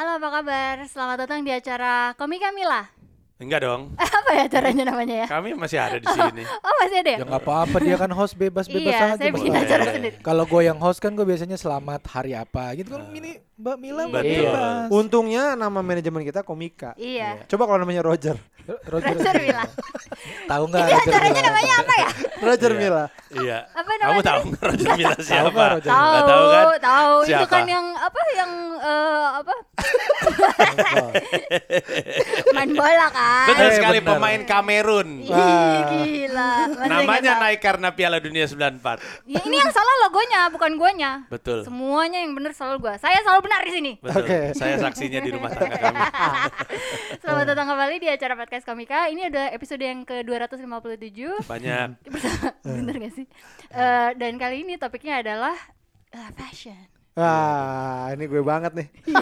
[0.00, 0.80] Halo, apa kabar?
[0.88, 2.88] Selamat datang di acara Komika Mila.
[3.36, 3.92] Enggak dong.
[4.16, 5.26] apa ya acaranya namanya ya?
[5.28, 6.40] Kami masih ada di sini.
[6.40, 7.18] Oh, masih ada ya?
[7.20, 9.20] Ya nggak apa-apa dia kan host bebas-bebas Iya, aja.
[9.20, 10.16] saya bikin acara sendiri.
[10.24, 14.02] Kalau gue yang host kan gue biasanya selamat hari apa gitu kan ini Mbak Mila
[14.06, 14.40] Mbak Betul.
[14.40, 14.88] bebas.
[14.90, 16.96] Untungnya nama manajemen kita Komika.
[16.96, 17.44] Iya.
[17.46, 18.36] Coba kalau namanya Roger.
[18.86, 19.64] Roger, Roger Mila.
[20.46, 20.80] Tahu nggak?
[20.80, 21.48] Ini Roger acaranya Mila?
[21.50, 22.08] namanya apa ya?
[22.40, 22.78] Roger Iya.
[22.78, 23.04] Mila.
[23.30, 23.58] Iya.
[23.68, 24.24] Apa Kamu namanya?
[24.24, 25.64] tahu nggak Roger Mila siapa?
[25.76, 26.64] Tahu, tahu kan?
[26.80, 27.14] tahu.
[27.26, 29.52] Itu kan yang apa yang eh, apa?
[32.54, 33.46] Main bola kan?
[33.46, 34.10] Betul Eh, sekali benar.
[34.10, 35.08] pemain Kamerun.
[35.20, 36.50] Ih, gila.
[36.70, 39.04] Masa Namanya naik karena Piala Dunia 94.
[39.26, 41.10] Ya, ini yang salah logonya, bukan guanya.
[41.28, 41.62] Betul.
[41.62, 42.94] Semuanya yang bener selalu gua.
[42.96, 43.92] Saya selalu benar di sini.
[43.98, 44.22] Betul.
[44.22, 44.38] Oke.
[44.54, 45.98] Saya saksinya di rumah tangga kami.
[47.26, 49.10] Selamat datang kembali di acara podcast Komika.
[49.10, 51.50] Ini ada episode yang ke-257.
[51.50, 51.88] Banyak.
[52.78, 53.26] Bener gak sih?
[53.74, 55.58] Eh, dan kali ini topiknya adalah
[56.14, 56.78] eh, fashion.
[57.18, 58.88] Wah, ini gue banget nih.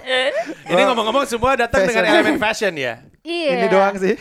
[0.00, 0.46] Iya kan?
[0.74, 2.98] Ini ngomong-ngomong semua datang dengan elemen fashion ya.
[3.22, 3.62] iya.
[3.62, 4.18] Ini doang sih.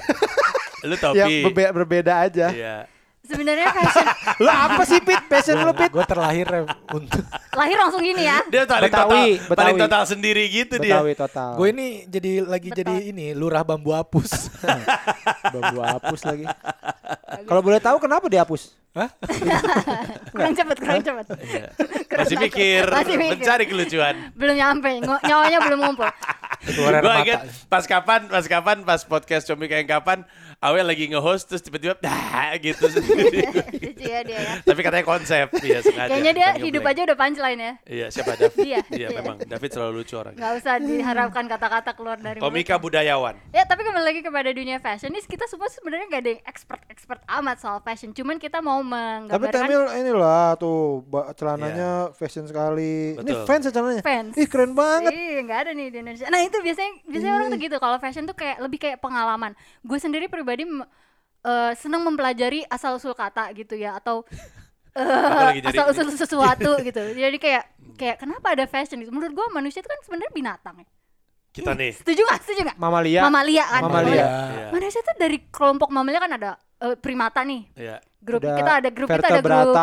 [0.86, 1.36] Lu yang topi.
[1.50, 2.54] berbe- berbeda aja.
[2.54, 2.76] Iya.
[3.30, 4.06] Sebenarnya fashion
[4.44, 5.22] Lo apa sih Pit?
[5.26, 5.94] Passion lo Pit?
[5.94, 6.50] Gue terlahir
[6.90, 7.22] untuk
[7.60, 8.42] lahir langsung gini ya.
[8.48, 9.56] Dia paling Betawi, total, Betawi.
[9.56, 10.98] paling total sendiri gitu dia.
[10.98, 11.50] Betawi total.
[11.54, 12.80] gue ini jadi lagi Betul.
[12.82, 14.50] jadi ini lurah bambu hapus.
[15.54, 16.46] bambu hapus lagi.
[17.46, 18.74] Kalau boleh tahu kenapa dihapus?
[20.30, 21.26] Kurang cepet, kurang cepet.
[21.40, 21.66] Iya.
[22.12, 23.38] Masih mikir, Masih mikir.
[23.38, 24.16] mencari kelucuan.
[24.34, 26.10] Belum nyampe, ngo- nyawanya belum ngumpul.
[26.60, 30.26] Gue inget pas kapan, pas kapan, pas podcast Comika yang kapan,
[30.60, 33.48] Awel lagi nge-host terus tiba-tiba dah gitu sendiri.
[33.80, 34.54] Lucu ya dia ya.
[34.60, 36.12] Tapi katanya konsep, iya sengaja.
[36.12, 37.74] Kayaknya dia hidup aja udah punchline ya.
[37.88, 38.60] Iya, siapa David?
[38.68, 38.84] Dia.
[38.92, 40.36] Iya, memang David selalu lucu orang.
[40.36, 42.52] Nggak usah diharapkan kata-kata keluar dari mulut.
[42.52, 43.40] Komika budayawan.
[43.56, 46.82] Ya tapi kembali lagi kepada dunia fashion nih kita semua sebenarnya gak ada yang expert
[46.92, 51.08] expert amat soal fashion cuman kita mau Tapi menggambarkan Temil ini lah tuh
[51.40, 53.16] celananya fashion sekali.
[53.16, 53.48] Ini Betul.
[53.48, 54.04] fans ya celananya.
[54.04, 55.16] fans Ih keren banget.
[55.16, 58.28] Iya nggak ada nih di Indonesia nah itu biasanya biasanya orang tuh gitu kalau fashion
[58.28, 59.56] tuh kayak lebih kayak pengalaman
[59.88, 60.88] gue sendiri pribadi m-
[61.42, 64.24] eh, senang mempelajari asal usul kata gitu ya atau
[64.96, 67.64] nyari- asal usul sesuatu gitu jadi kayak
[67.96, 70.88] kayak kenapa ada fashion gitu menurut gue manusia itu kan sebenarnya binatang ya
[71.50, 71.92] Kita nih.
[71.94, 73.22] setuju nggak setuju nggak Mamalia.
[73.22, 74.16] mamalia kan Mamalia.
[74.16, 74.68] Iya.
[74.70, 77.98] manusia tuh dari kelompok mamalia kan ada eh, primata nih Iya.
[78.20, 79.76] grup Ada kita ada grup kita ada grup.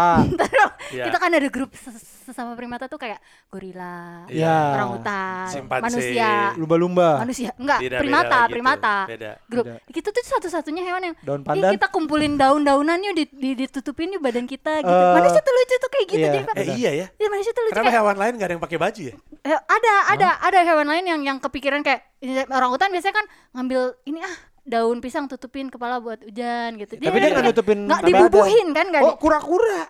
[0.86, 1.02] Iya.
[1.02, 3.18] kita kan ada grup ses- sesama primata tuh kayak
[3.48, 4.56] gorila Iya.
[4.72, 5.84] orang hutan Simpanse.
[5.84, 7.10] manusia Lumba-lumba.
[7.18, 8.52] manusia enggak Beda, primata beda gitu.
[8.52, 9.30] primata Beda.
[9.46, 9.80] grup Beda.
[9.88, 11.70] kita tuh satu-satunya hewan yang Daun "Ih, pandan.
[11.74, 15.74] kita kumpulin daun-daunan yuk di- di- ditutupin yuk badan kita gitu Eh, manusia tuh lucu
[15.76, 16.26] tuh kayak gitu iya.
[16.30, 16.54] jadi Pak.
[16.56, 17.06] Eh iya ya.
[17.10, 19.14] Iya, manusia tuh lucu Kenapa kayak, hewan lain gak ada yang pakai baju ya?
[19.42, 22.04] eh, ada ada ada hewan lain yang yang kepikiran kayak
[22.48, 24.36] orang hutan biasanya kan ngambil ini ah
[24.66, 29.03] daun pisang tutupin kepala buat hujan gitu Tapi dia nggak nutupin nggak dibubuhin kan nggak
[29.03, 29.87] Oh kura-kura.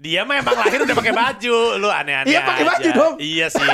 [0.00, 1.56] Dia mah emang lahir udah pakai baju.
[1.76, 3.14] Lu aneh-aneh Iya, pakai baju dong.
[3.20, 3.68] Iya sih.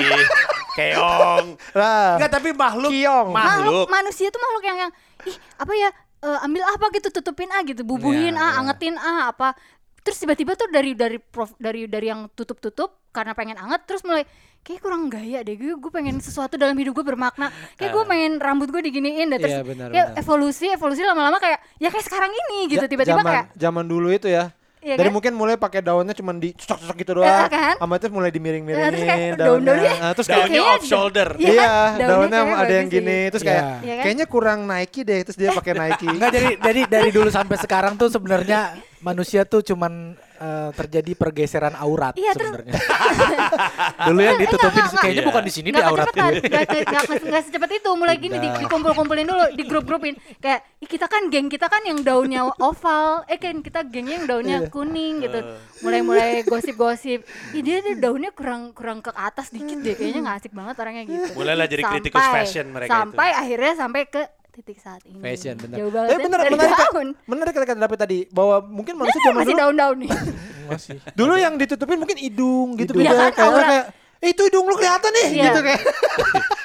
[0.75, 1.47] Keong.
[1.73, 2.19] Lah.
[2.19, 2.91] Enggak, tapi makhluk.
[2.91, 3.31] Kiong.
[3.31, 3.87] makhluk Makhluk.
[3.89, 4.93] manusia tuh makhluk yang yang
[5.25, 5.89] ih apa ya
[6.21, 8.59] eh, ambil apa gitu tutupin ah gitu bubuhin Iya, ah iya.
[8.61, 9.55] angetin ah apa
[10.03, 14.23] terus tiba-tiba tuh dari dari prof, dari dari yang tutup-tutup karena pengen anget terus mulai
[14.67, 18.33] kayak kurang gaya deh gue gue pengen sesuatu dalam hidup gue bermakna kayak gue pengen
[18.37, 20.21] rambut gue diginiin deh terus Iya, benar, kayak benar.
[20.21, 24.11] evolusi evolusi lama-lama kayak ya kayak sekarang ini gitu Ja- tiba-tiba zaman, kayak zaman dulu
[24.11, 24.51] itu ya.
[24.79, 25.15] Iya Dari kan?
[25.15, 27.51] mungkin mulai pakai daunnya cuma dicocok-cocok gitu Iya doang.
[27.51, 27.75] kan?
[27.77, 29.35] Sama itu mulai Nah, terus dimiring-miringin kayak daunnya.
[29.37, 31.29] daun-daunnya Nah, terus kayak Daunnya kayaknya off shoulder.
[31.33, 31.91] Iya Iya, kan?
[31.97, 32.07] daunnya
[32.37, 33.25] Daunnya ada yang gini, sih.
[33.29, 34.03] terus kayak Iya kan?
[34.05, 36.07] kayaknya kurang Nike deh, terus dia pakai Nike.
[36.09, 38.59] Enggak jadi dari dari dulu sampai sekarang tuh sebenarnya
[39.01, 42.75] manusia tuh cuman eh, terjadi pergeseran aurat Iya, terus- sebenarnya.
[44.07, 45.29] Dulu yang ditutupin enggak, kayaknya enggak.
[45.29, 46.41] bukan di sini di aurat kecepetan, gue.
[46.43, 50.87] nggak ke- nggak ke- nggak secepat itu mulai gini dikumpul-kumpulin dulu di grup-grupin kayak "Ih,
[50.87, 54.69] kita kan geng kita kan yang daunnya oval eh kan kita gengnya yang daunnya Iya.
[54.69, 55.41] kuning gitu
[55.81, 60.53] mulai-mulai gosip-gosip Ih, dia tuh daunnya kurang kurang ke atas dikit deh kayaknya nggak asik
[60.53, 62.97] banget orangnya gitu Mulailah jadi kritikus fashion mereka itu.
[62.99, 64.23] sampai akhirnya sampai ke
[64.57, 65.77] titik saat ini Fashion, bener.
[65.77, 68.95] jauh banget Tapi ya, bener, dari menarik, daun menarik kata kata David tadi bahwa mungkin
[68.95, 70.11] manusia zaman masih dulu, daun-daun nih
[70.69, 70.97] Masih.
[71.13, 72.99] dulu yang ditutupin mungkin hidung gitu Hidung.
[72.99, 73.65] beda Iya kan, kayak, aura.
[73.67, 73.85] kayak
[74.17, 75.45] eh, itu hidung lu kelihatan nih Iya.
[75.47, 75.83] gitu kayak.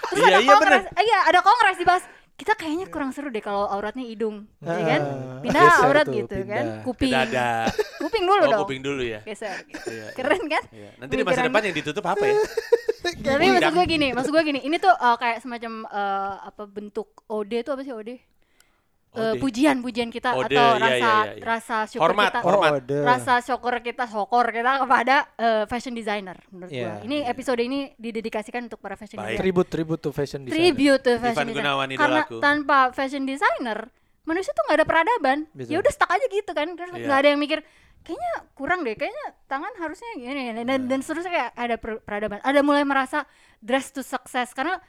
[0.07, 2.03] terus Iya, ada iya, kongres eh, iya ada kongres dibahas
[2.33, 6.15] kita kayaknya kurang seru deh kalau auratnya hidung ya kan Ah, pindah geser aurat tuh,
[6.15, 6.81] gitu kan pindah.
[6.81, 7.51] kuping Dada.
[7.99, 9.19] kuping dulu Oh, dong kuping dulu ya.
[9.21, 9.87] geser gitu.
[9.87, 10.89] Iya, keren kan Iya.
[10.97, 12.33] Nanti di masa Pemikiran- depan yang ditutup apa ya?
[13.27, 17.25] tapi maksud gue gini maksud gue gini ini tuh uh, kayak semacam uh, apa bentuk
[17.27, 18.21] ode itu apa sih ode
[19.11, 19.43] Eh, Ode.
[19.43, 21.43] pujian pujian kita Ode, atau iya, rasa iya, iya.
[21.43, 22.81] rasa syukur Hormat, kita hormat.
[23.03, 27.03] rasa syukur kita syukur kita kepada uh, fashion designer menurut Iya, gua.
[27.03, 29.35] Ini episode ini didedikasikan untuk para fashion Baik.
[29.35, 29.43] designer.
[29.43, 30.63] Tribute tribute to fashion designer.
[30.63, 31.75] Tribute to Ivan fashion designer.
[31.75, 33.79] Gunawan Karena tanpa fashion designer,
[34.23, 35.37] manusia tuh nggak ada peradaban.
[35.59, 36.67] Ya udah stuck aja gitu kan.
[36.71, 37.03] Iya.
[37.03, 37.59] nggak ada yang mikir
[38.01, 42.59] kayaknya kurang deh kayaknya tangan harusnya gini dan dan seterusnya kayak ada per- peradaban ada
[42.59, 43.23] mulai merasa
[43.57, 44.81] dress to success karena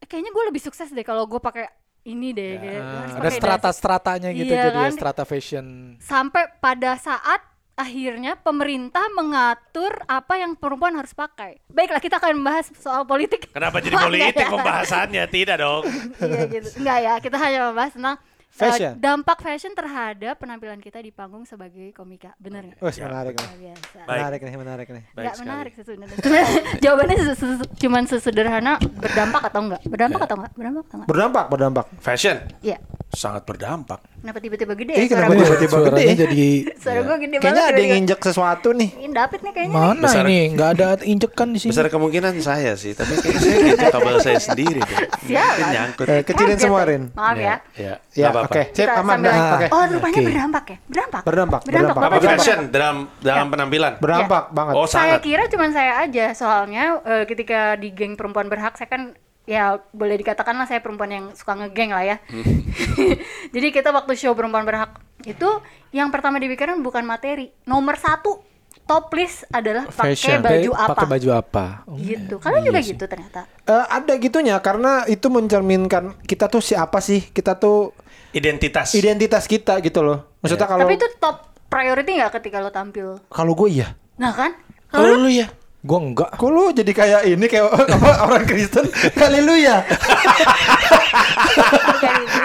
[0.00, 1.66] kayaknya gue lebih sukses deh kalau gue pakai
[2.04, 4.92] ini deh kayak gua harus Ada pakai strata-stratanya gitu Iya jadi ya, kan?
[4.92, 5.64] strata fashion.
[5.92, 6.04] dress.
[6.04, 7.40] sampai pada saat
[7.74, 13.80] akhirnya pemerintah mengatur apa yang perempuan harus pakai baiklah kita akan membahas soal politik Kenapa
[13.80, 14.46] jadi politik ya.
[14.46, 15.24] pembahasannya?
[15.26, 15.82] Tidak dong.
[16.20, 16.68] Iya gitu.
[16.78, 18.16] Enggak ya, kita hanya membahas tentang
[18.54, 18.92] uh, Fashion.
[18.96, 22.30] dampak fashion terhadap penampilan kita di panggung sebagai komika.
[22.36, 22.78] Bener nggak?
[22.78, 23.42] Wes menarik nih.
[23.44, 23.98] Luar biasa.
[23.98, 24.08] Baik.
[24.14, 25.02] Menarik nih, menarik nih.
[25.08, 25.48] Baik Nggak sekali.
[25.48, 26.16] menarik sesungguhnya.
[26.84, 29.80] Jawabannya ses- ses- cuman sesederhana berdampak atau enggak?
[29.84, 30.52] Berdampak atau enggak?
[30.54, 31.08] Berdampak atau enggak?
[31.08, 31.84] Berdampak, berdampak.
[31.98, 32.78] Fashion Iya.
[33.10, 34.00] sangat berdampak.
[34.16, 36.14] Kenapa tiba-tiba gede ya suara kenapa tiba-tiba Suaranya gede?
[36.16, 36.44] jadi
[36.82, 37.70] Suara gue gede Kayaknya banget.
[37.70, 38.90] ada yang injek sesuatu nih.
[38.96, 39.74] Ini David nih kayaknya.
[39.74, 40.38] mana Besar- ini?
[40.50, 41.70] Nggak ada injekan di sini.
[41.70, 44.98] Besar kemungkinan saya sih, tapi kayaknya saya gitu kabel saya sendiri deh.
[45.24, 46.06] Mungkin nyangkut.
[46.06, 46.88] Eh, kecilin semua, tuh.
[46.88, 47.02] Rin.
[47.12, 47.56] Maaf ya.
[47.74, 48.54] Ya, Ya, nggak apa-apa.
[48.54, 48.62] oke.
[48.70, 49.34] Sip, Kita aman sambil-.
[49.54, 49.66] Oke.
[49.68, 50.26] Oh, rupanya Oke.
[50.26, 50.76] berdampak ya?
[50.84, 51.22] Berdampak.
[51.22, 51.60] Berdampak, Berdampak.
[51.64, 51.94] berdampak.
[51.96, 53.92] Bapak Apa fashion dalam dalam penampilan?
[53.98, 54.72] Berdampak banget.
[54.72, 55.20] Oh, saya sangat.
[55.22, 59.02] kira cuman saya aja soalnya eh, ketika di geng perempuan berhak saya kan
[59.44, 62.16] ya boleh dikatakan lah saya perempuan yang suka ngegeng lah ya
[63.54, 65.48] jadi kita waktu show perempuan berhak itu
[65.90, 68.40] yang pertama dipikirin bukan materi nomor satu
[68.84, 71.64] top list adalah pakai baju apa Pakai baju apa?
[71.84, 77.00] Oh, gitu kalian juga gitu ternyata Eh, ada gitunya karena itu mencerminkan kita tuh siapa
[77.00, 77.24] sih?
[77.24, 77.96] Kita tuh
[78.34, 78.92] Identitas.
[78.92, 80.36] identitas kita gitu loh.
[80.42, 83.94] Maksudnya kalau tapi itu top priority nggak ketika lo tampil kalau gue iya.
[84.14, 84.54] nah kan
[84.86, 85.50] Kalau lu ya?
[85.84, 86.32] Gua enggak.
[86.34, 88.88] Kok lu jadi kayak ini kayak apa orang Kristen?
[89.20, 89.84] Haleluya.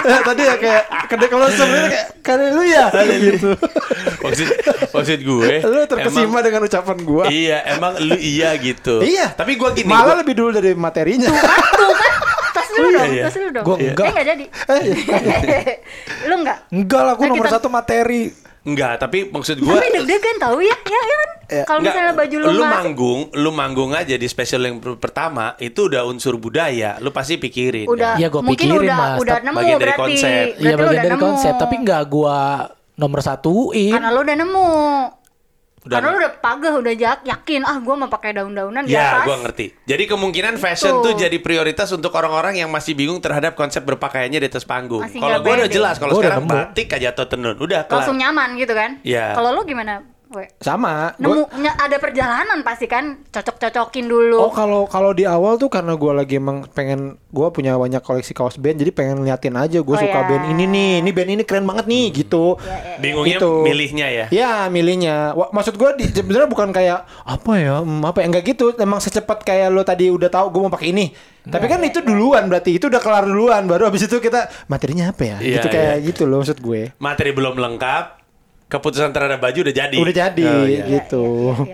[0.03, 2.83] Eh, Tadi ya kayak kede kalau sebenarnya kayak haleluya
[3.17, 3.49] gitu.
[4.19, 4.47] maksud
[4.91, 5.53] maksud gue.
[5.63, 7.23] Lu terkesima emang- dengan ucapan gua.
[7.31, 8.99] Iya, emang lu iya gitu.
[8.99, 9.31] Iya.
[9.31, 9.87] Tapi gua gini.
[9.87, 11.31] Malah gua- lebih dulu dari materinya.
[11.31, 12.08] tuh kan
[12.79, 13.23] tas dulu dong iya.
[13.23, 14.07] tas dulu dong Gua Eh, enggak.
[14.09, 14.45] nggak jadi
[16.27, 18.23] lu enggak Enggak lah, gua Nah, nomor kita- satu materi.
[18.61, 21.29] Enggak, tapi maksud gua tapi deg-degan tahu ya ya, ya kan
[21.65, 25.55] kalau Enggak, misalnya baju lu lu manggung, lu manggung aja di special yang per- pertama
[25.57, 27.87] itu udah unsur budaya, lu pasti pikirin.
[27.87, 30.45] udah Iya, gua mungkin pikirin, udah Mas, udah nemu bagian dari berarti konsep.
[30.53, 32.39] Iya lu bagian udah dari nemu konsep, tapi enggak gua
[32.93, 33.91] nomor satuin.
[33.91, 34.67] karena lu udah nemu
[35.79, 39.25] Udah karena udah pagah udah jak- yakin ah gua mau pakai daun-daunan di Ya, atas
[39.25, 39.71] gua ngerti.
[39.83, 41.13] Jadi kemungkinan fashion tuh Tuh.
[41.17, 44.99] jadi prioritas untuk orang-orang yang masih bingung terhadap konsep berpakaiannya di atas panggung.
[45.01, 47.95] Kalau gua udah jelas, kalau sekarang batik aja atau tenun, udah kelar.
[47.97, 49.33] langsung nyaman gitu kan Iya.
[49.33, 50.45] kalau lu gimana we.
[50.59, 51.13] Sama.
[51.15, 53.25] nemu Gua, ada perjalanan pasti kan?
[53.27, 54.37] Cocok-cocokin dulu.
[54.37, 58.31] Oh kalau kalau di awal tuh karena gue lagi emang pengen gue punya banyak koleksi
[58.31, 59.79] kaos band jadi pengen ngeliatin aja.
[59.79, 60.27] Gue Oh, suka ya.
[60.27, 62.55] band ini nih ini band ini keren banget nih gitu.
[62.59, 62.95] Ya, ya.
[62.97, 63.51] Bingungnya Gitu.
[63.61, 64.25] milihnya ya.
[64.29, 65.15] ya milihnya.
[65.33, 67.75] Wah, maksud gue di sebenarnya bukan kayak apa ya?
[67.79, 68.25] Hmm, apa ya?
[68.27, 68.71] Enggak gitu.
[68.75, 71.09] Emang secepat kayak lo tadi udah tahu gue mau pakai ini.
[71.41, 73.65] Tapi kan itu duluan berarti itu udah kelar duluan.
[73.65, 75.37] Baru habis itu kita materinya apa ya?
[75.39, 76.93] Iya, gitu kayak gitu loh maksud gue.
[76.99, 78.18] Materi belum lengkap,
[78.69, 79.97] keputusan terhadap baju udah jadi.
[79.97, 80.83] udah jadi Oh, iya.
[80.85, 81.23] gitu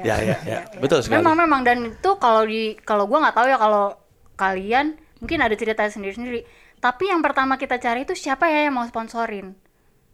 [0.02, 0.60] Ya, ya, ya.
[0.80, 1.20] Betul sekali.
[1.20, 4.00] Memang memang dan itu kalau di kalau gua nggak tahu ya kalau
[4.34, 4.86] kalian
[5.20, 6.48] mungkin ada cerita sendiri-sendiri.
[6.80, 9.54] Tapi yang pertama kita cari itu siapa ya yang mau sponsorin?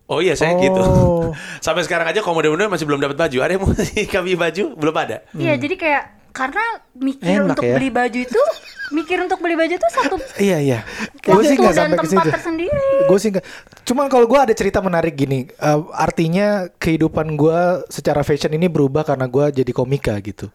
[0.07, 0.59] Oh iya saya Oh.
[0.59, 0.81] gitu.
[1.65, 3.37] Sampai sekarang aja muda-muda masih belum dapat baju.
[3.39, 3.71] Ada yang mau
[4.17, 4.63] kami baju?
[4.75, 5.21] Belum ada.
[5.31, 6.63] Iya, jadi kayak karena
[6.93, 7.75] mikir Enak untuk ya.
[7.75, 8.41] beli baju itu
[8.97, 10.79] mikir untuk beli baju itu satu Iya iya.
[11.17, 12.33] Gue waktu sih nggak dan sampai ke tempat situ.
[12.33, 12.87] tersendiri.
[13.05, 13.45] Gue sih nggak.
[13.83, 15.47] Cuman kalau gue ada cerita menarik gini.
[15.47, 20.51] eh, artinya kehidupan gue secara fashion ini berubah karena gue jadi komika gitu.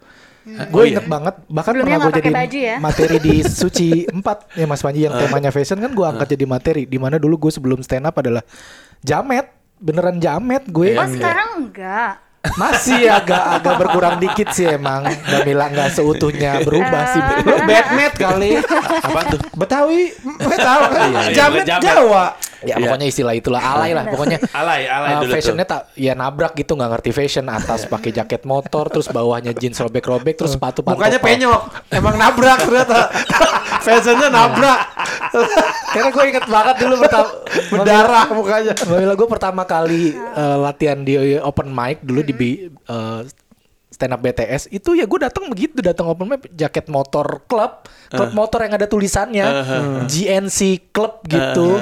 [0.46, 0.94] Gue Oh, iya.
[0.94, 2.76] inget banget bahkan Sebelumnya pernah gue jadi baju ya?
[2.86, 4.22] materi di Suci 4
[4.54, 6.82] ya Mas Panji yang temanya fashion kan gue angkat jadi materi.
[6.84, 8.44] Di mana dulu gue sebelum stand up adalah
[9.00, 10.94] jamet, beneran jamet gue.
[10.94, 12.25] Oh, sekarang enggak.
[12.54, 15.02] Masih agak agak berkurang dikit sih emang.
[15.26, 17.20] Damila nggak seutuhnya berubah sih.
[17.42, 18.50] Lu Batman kali
[19.02, 19.40] Apa tuh?
[19.58, 20.14] Betawi
[20.94, 21.82] kan Iya, iya, jamet jamet.
[21.82, 22.24] Jawa
[22.64, 22.88] Ya Iya.
[22.88, 23.60] pokoknya istilah itulah.
[23.60, 24.38] Alay lah pokoknya.
[24.56, 27.44] Alay, alay Uh, dulu fashionnya tak ya nabrak gitu nggak ngerti fashion.
[27.52, 31.04] Atas pakai jaket motor terus bawahnya jeans robek-robek terus sepatu pantopel.
[31.04, 31.60] Mukanya penyok.
[31.92, 33.12] Emang nabrak ternyata.
[33.86, 34.80] Fashionnya nabrak.
[35.92, 37.28] Karena gue inget banget dulu pertama
[37.72, 38.72] Berdarah mukanya.
[38.76, 42.34] Babila gue pertama kali uh, latihan di open mic dulu di
[42.88, 43.20] uh,
[43.96, 48.30] stand up BTS itu ya gue datang begitu datang open mic jaket motor klub klub
[48.36, 49.46] motor yang ada tulisannya
[50.04, 51.80] GNC Club gitu.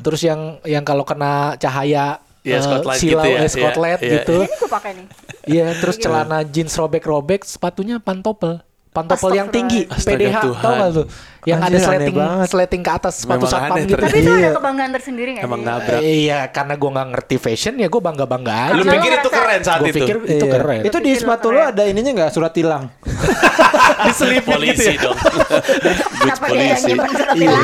[0.00, 3.40] Terus yang yang kalau kena cahaya Iya, uh, spotlight silau gitu ya.
[3.42, 4.36] eh, spotlight Iya, iya, gitu.
[4.46, 5.06] Ini gue pakai nih.
[5.48, 8.62] Iya, terus celana jeans robek-robek, sepatunya pantopel.
[8.98, 10.58] Pantopel yang tinggi PDH Tuhan.
[10.58, 11.06] tau gak tuh
[11.46, 12.46] yang Anjir, ada sleting banget.
[12.46, 13.94] sleting ke atas sepatu Memang satpam gitu.
[13.96, 14.42] Tapi itu Iya.
[14.42, 15.66] ada kebanggaan tersendiri gak Emang sih?
[15.66, 16.00] nabrak.
[16.00, 19.28] Eh, iya karena gue nggak ngerti fashion ya gue bangga bangga aja Lu pikir itu
[19.30, 19.96] keren saat gue itu?
[19.96, 20.52] pikir itu Iya.
[20.52, 22.84] keren Itu di Itu sepatu lu ada ininya nggak surat tilang?
[24.04, 25.16] diselipin polisi dong.
[25.16, 27.34] Boots Kenapa dia yang polisi.
[27.38, 27.58] Iya,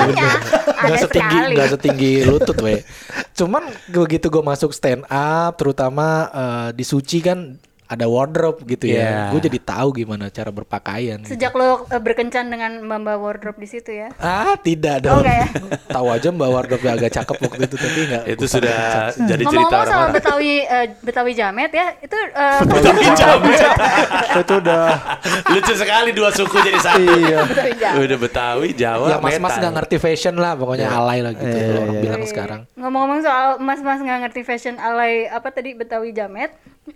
[0.84, 2.76] Gak setinggi gak setinggi lutut we.
[3.34, 9.04] Cuman begitu gue masuk stand up, terutama eh, di suci kan ada wardrobe gitu Iya.
[9.04, 9.20] ya.
[9.28, 11.20] Gue jadi tahu gimana cara berpakaian.
[11.20, 11.30] gitu.
[11.30, 14.08] Sejak lo eh, berkencan dengan mbak wardrobe di situ ya.
[14.16, 15.20] Ah tidak Oh, dong.
[15.20, 15.48] enggak ya?
[15.96, 18.22] tahu aja mbak wardrobe agak cakep waktu itu tapi nggak.
[18.26, 18.78] Itu sudah
[19.14, 20.14] jadi cerita Ngomong-ngomong soal.
[20.14, 23.60] Betawi eh, Betawi Jamet ya, itu eh, Betawi Jamet.
[24.40, 24.84] itu udah
[25.46, 27.04] Lucu sekali dua suku jadi satu.
[27.20, 27.38] iya.
[27.94, 31.80] Udah Betawi, Jawa, Ya mas-mas nggak ngerti fashion lah, pokoknya alay lah gitu Iya, kalau
[31.82, 32.30] orang iya, bilang Iya.
[32.30, 32.60] sekarang.
[32.74, 36.50] Ngomong-ngomong soal mas-mas nggak ngerti fashion alay apa tadi Betawi Jamet,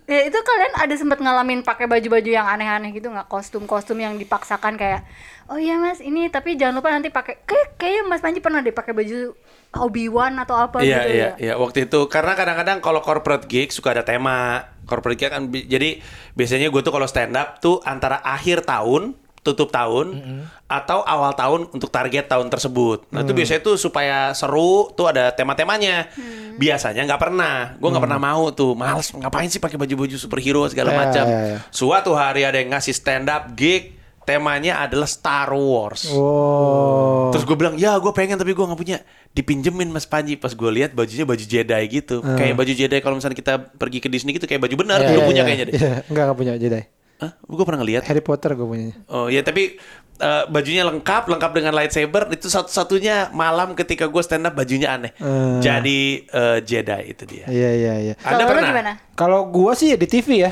[0.05, 3.27] ya itu kalian ada sempat ngalamin pakai baju-baju yang aneh-aneh gitu nggak?
[3.27, 5.05] Kostum-kostum yang dipaksakan kayak,
[5.49, 8.71] oh iya mas ini tapi jangan lupa nanti pakai kayak kayaknya Mas Panji pernah deh
[8.71, 9.33] pakai baju
[9.81, 11.31] Obi Wan atau apa Iya gitu iya ya.
[11.37, 16.01] iya waktu itu karena kadang-kadang kalau corporate gig suka ada tema corporate gig kan jadi
[16.33, 20.19] biasanya gue tuh kalau stand up tuh antara akhir tahun tutup tahun
[20.65, 23.07] atau awal tahun untuk target tahun tersebut.
[23.09, 26.11] Nah itu biasanya tuh supaya seru tuh ada tema-temanya.
[26.55, 30.91] Biasanya nggak pernah, gue nggak pernah mau tuh, males ngapain sih pakai baju-baju superhero segala
[30.91, 31.25] Ya, macam.
[31.25, 31.57] ya, ya.
[31.69, 33.95] Suatu hari ada yang ngasih stand up gig
[34.27, 36.05] temanya adalah Star Wars.
[36.11, 37.31] Oh.
[37.31, 39.01] Terus gue bilang, ya gue pengen tapi gue nggak punya.
[39.31, 40.35] Dipinjemin Mas Panji.
[40.35, 42.21] Pas gue lihat bajunya baju Jedi gitu.
[42.21, 45.01] Kayak baju Jedi kalau misalnya kita pergi ke Disney gitu kayak baju benar.
[45.01, 45.47] Lu Iya, punya iya.
[45.47, 45.73] kayaknya deh.
[45.79, 46.81] Iya, enggak enggak punya Jedi.
[47.19, 47.35] Hah?
[47.43, 48.07] Gue pernah ngeliat.
[48.07, 48.95] Harry Potter gue punya.
[49.07, 49.75] Oh ya tapi
[50.17, 52.31] eh, bajunya lengkap, lengkap dengan lightsaber.
[52.31, 55.11] Itu satu-satunya malam ketika gue stand up bajunya aneh.
[55.15, 55.59] Eh.
[55.59, 57.45] Jadi eh, Jedi itu dia.
[57.45, 58.13] Iya iya iya.
[58.19, 58.69] Anda Kalau lo pernah?
[58.71, 58.91] gimana?
[59.13, 60.51] Kalau gua sih ya di TV ya.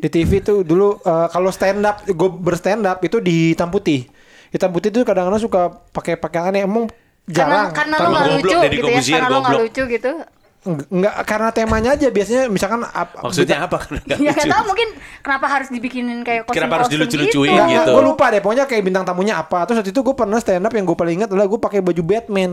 [0.00, 4.10] Di TV tuh dulu eh, kalau stand up, gue berstand up itu di hitam putih.
[4.50, 5.62] Hitam putih tuh kadang-kadang suka
[5.94, 6.66] pakai pakaian aneh.
[6.66, 6.90] Emang
[7.30, 7.70] jarang.
[7.70, 9.60] Karena, karena lo Karena nggak goblok, lucu Deddy gitu ya, karena lo goblok.
[9.62, 10.12] lucu gitu.
[10.60, 13.80] Eng- Enggak karena temanya aja biasanya misalkan ap- Maksudnya apa?
[14.12, 14.52] Ya nggak lucu.
[14.52, 14.88] tahu mungkin
[15.20, 17.90] kenapa harus dibikinin kayak kostum Kenapa harus dilucu-lucuin Enggak, gitu?
[17.90, 18.40] gue lupa deh.
[18.40, 19.64] Pokoknya kayak bintang tamunya apa.
[19.64, 22.02] Terus waktu itu gue pernah stand up yang gue paling ingat adalah gue pakai baju
[22.02, 22.52] Batman.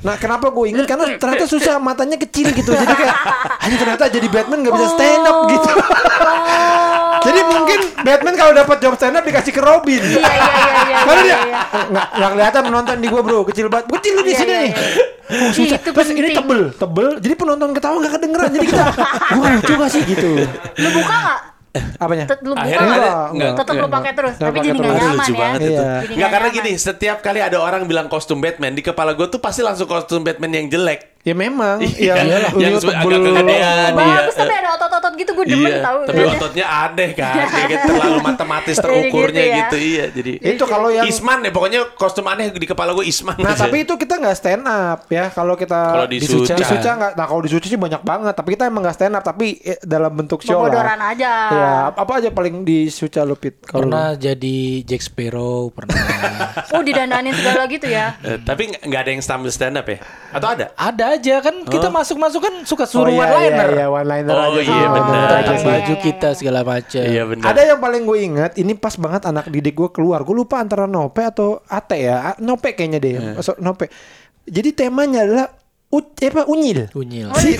[0.00, 3.16] Nah kenapa gue inget karena ternyata susah matanya kecil gitu jadi kayak
[3.66, 5.70] hanya ternyata jadi Batman nggak bisa stand up gitu.
[7.22, 10.00] Jadi mungkin Batman kalau dapat job stand up dikasih ke Robin.
[10.00, 10.96] Iya iya iya iya.
[11.00, 11.58] Karena iya, dia iya.
[11.86, 14.70] nggak nggak kelihatan penonton di gue bro kecil banget kecil lu di sini iya, nih.
[14.70, 14.88] iya.
[15.30, 15.78] Oh, susah.
[15.78, 16.36] Itu Terus ini penting.
[16.36, 18.84] tebel tebel jadi penonton ketawa nggak kedengeran jadi kita
[19.30, 20.30] gue lucu gak sih gitu.
[20.76, 21.40] Lu buka nggak?
[21.96, 22.26] Apanya?
[22.26, 22.98] Tet- Lu buka Akhirnya
[23.30, 23.94] enggak, Tetep lu enggak.
[23.94, 24.90] pakai terus, Enggak tapi jadi nggak terus.
[24.90, 25.38] Aduh, nyaman lucu ya.
[25.38, 25.70] banget itu.
[25.70, 25.78] Iya.
[25.78, 26.58] Jadi Nggak nggak karena nyaman.
[26.66, 30.26] gini, setiap kali ada orang bilang kostum Batman, di kepala gue tuh pasti langsung kostum
[30.26, 31.09] Batman yang jelek.
[31.20, 31.84] Ya memang.
[31.84, 33.44] Iya, ya, yang lu agak kegedean.
[33.44, 33.92] Oh, iya.
[33.92, 35.98] Bagus tapi ada otot-otot gitu gue demen iya, tahu.
[36.08, 36.32] tapi Udah.
[36.40, 39.58] ototnya aneh kan, kayak terlalu matematis terukurnya gitu ya.
[39.60, 40.04] gitu, iya.
[40.08, 43.36] Jadi Itu kalau yang Isman ya, pokoknya kostum aneh di kepala gue Isman.
[43.36, 43.68] Nah aja.
[43.68, 46.56] tapi itu kita nggak stand up ya kalau kita Kalau di Suca.
[46.56, 49.14] di Suca nggak nah kalau di Suca sih banyak banget tapi kita emang nggak stand
[49.20, 51.32] up tapi eh, dalam bentuk show lah aja.
[51.52, 54.56] ya apa aja paling di Suca Lupit kalau Pernah jadi
[54.88, 55.96] Jack Sparrow, pernah.
[56.70, 58.14] Oh didandanin segala gitu ya.
[58.22, 59.98] Eh, tapi nggak nggak ada yang tampil stand up ya?
[60.30, 60.66] Atau ada?
[60.78, 63.66] ada aja kan kita masuk-masuk kan suka suruh Oh, one iya, liner.
[63.66, 64.70] iya, iya, one liner Oh, aja sih.
[64.70, 65.18] iya, benar.
[65.20, 65.42] Tentang.
[65.50, 67.04] Iya, baju iya, kita segala macam.
[67.04, 67.44] Iya benar.
[67.46, 70.84] Ada yang paling gue inget ini pas banget anak didik gue keluar gue lupa antara
[70.84, 73.32] Nope atau Ate ya Nope kayaknya deh Iya.
[73.36, 73.90] Masuk Nope
[74.42, 75.46] jadi temanya adalah
[75.90, 77.26] U, apa unyil Unyil.
[77.26, 77.58] Oh, banget, lucu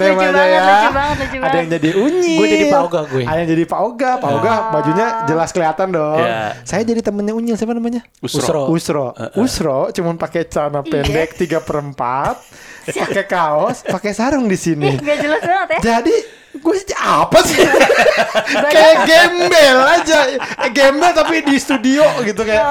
[0.00, 0.62] temanya banget, ya.
[0.64, 2.38] lucu banget, lucu Ada yang jadi unyil.
[2.40, 3.22] Gue jadi Pak Oga, gue.
[3.28, 4.10] Ada yang jadi Pak Oga.
[4.16, 6.16] Pak Oga bajunya jelas kelihatan dong.
[6.16, 6.56] Iya.
[6.64, 8.00] Saya jadi temennya unyil siapa namanya?
[8.24, 8.72] Usro.
[8.72, 9.12] Usro.
[9.12, 9.36] Usro.
[9.36, 11.04] Usro cuman pakai celana Iya.
[11.04, 12.40] pendek tiga perempat,
[13.04, 14.88] pakai kaos, pakai sarung di sini.
[14.88, 15.78] Ih, gak jelas banget ya.
[16.00, 16.14] Jadi
[16.52, 17.64] gue sih apa sih?
[18.74, 20.18] kayak gembel aja,
[20.68, 22.64] gembel tapi di studio gitu kayak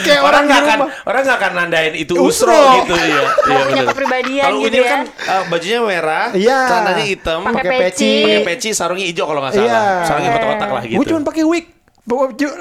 [0.00, 0.90] kayak orang orang, nggak di akan rumah.
[1.04, 2.46] orang nggak akan nandain itu Usro.
[2.46, 3.04] usro, gitu ya.
[3.04, 3.22] Iya
[3.60, 3.86] punya benar.
[3.90, 4.86] kepribadian Kalau gitu ya.
[4.86, 6.58] kan eh, bajunya merah, Iya.
[6.64, 8.12] celananya hitam, Pakai peci.
[8.22, 9.66] pakai peci, sarungnya hijau kalau nggak salah.
[9.66, 9.82] Iya.
[10.06, 10.96] Sarungnya kotak-kotak lah gitu.
[10.96, 11.66] Gue cuma pakai wig.
[12.06, 12.48] Bawa baju.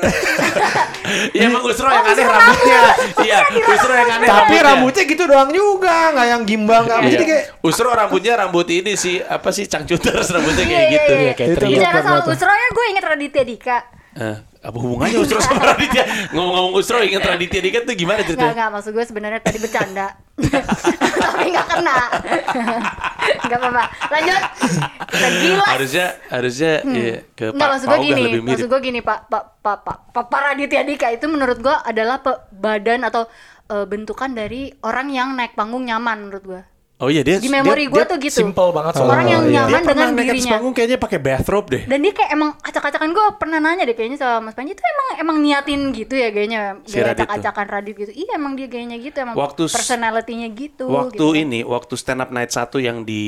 [1.06, 2.80] Iya emang Usro yang Oh, aneh rambutnya.
[3.30, 6.98] Iya, Usro yang aneh Tapi rambutnya gitu doang juga, nggak yang gimbal nggak.
[7.00, 7.12] Iya.
[7.14, 11.14] Jadi kayak Usro rambutnya rambut ini sih apa sih cangcuters rambutnya Iya, kayak iya, gitu.
[11.16, 11.34] iya.
[11.36, 12.26] kayak Bicara soal.
[12.26, 13.78] Usro ya gue inget Raditya Dika.
[14.16, 16.04] Eh, apa hubungannya Usro sama Raditya?
[16.34, 18.50] Ngomong-ngomong Usro ingat Raditya Dika tuh gimana Enggak, ceritanya?
[18.52, 20.08] enggak, maksud gue sebenarnya tadi bercanda.
[21.16, 21.98] Tapi enggak kena.
[23.42, 23.84] Enggak apa-apa.
[24.10, 24.42] Lanjut.
[25.06, 25.66] Kita gila.
[25.66, 28.50] Harusnya harusnya ya, ke Pak maksud gue gini, lebih mirip.
[28.52, 32.20] maksud gue gini Pak Pak Pak Pak Pak Pak Raditya Dika itu menurut gue adalah
[32.20, 33.26] pe- badan atau
[33.68, 36.62] eh, bentukan dari orang yang naik panggung nyaman menurut gue.
[36.96, 38.40] Oh iya dia Di memori dia- gue dia- tuh gitu.
[38.40, 39.28] simple banget Orang soalnya.
[39.30, 39.52] yang Iya.
[39.52, 40.52] Dia nyaman pernah dengan dirinya.
[40.56, 41.84] panggung kayaknya pakai bathrobe deh.
[41.84, 45.08] Dan dia kayak emang acak-acakan gue pernah nanya deh kayaknya sama Mas Panji itu emang
[45.18, 48.12] emang niatin gitu ya gayanya Si gaya acak-acakan Radit gitu.
[48.12, 50.88] Iya emang dia gayanya gitu emang Waktu personality-nya gitu.
[50.88, 51.36] Waktu gitu.
[51.36, 53.24] ini, waktu stand up night satu yang di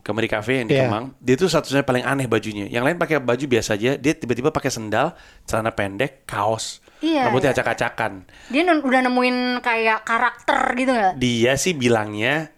[0.00, 0.84] Kemeri Cafe yang di Iya.
[0.84, 2.66] Kemang, dia tuh satu-satunya paling aneh bajunya.
[2.66, 7.50] Yang lain pakai baju biasa aja, dia tiba-tiba pakai sendal, celana pendek, kaos, Iya, rambutnya
[7.50, 7.56] iya.
[7.56, 8.26] acak-acakan.
[8.48, 11.14] Dia nun- udah nemuin kayak karakter gitu nggak?
[11.16, 12.50] Dia sih bilangnya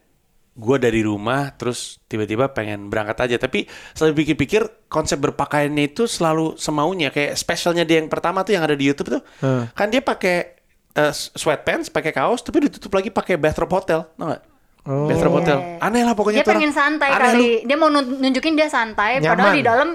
[0.54, 6.54] gue dari rumah terus tiba-tiba pengen berangkat aja tapi selalu pikir-pikir konsep berpakaiannya itu selalu
[6.56, 9.66] semaunya kayak spesialnya dia yang pertama tuh yang ada di YouTube tuh Hmm.
[9.68, 10.54] kan dia pakai
[10.92, 14.42] eh, sweatpants pakai kaos tapi ditutup lagi pakai bathrobe hotel tau gak?
[14.84, 16.78] bathrobe hotel aneh lah pokoknya Dia tuh pengen orang.
[16.78, 17.40] santai Aneh kali.
[17.40, 17.66] lu.
[17.66, 19.54] Dia mau nun- nunjukin dia santai padahal Nyaman.
[19.54, 19.88] di dalam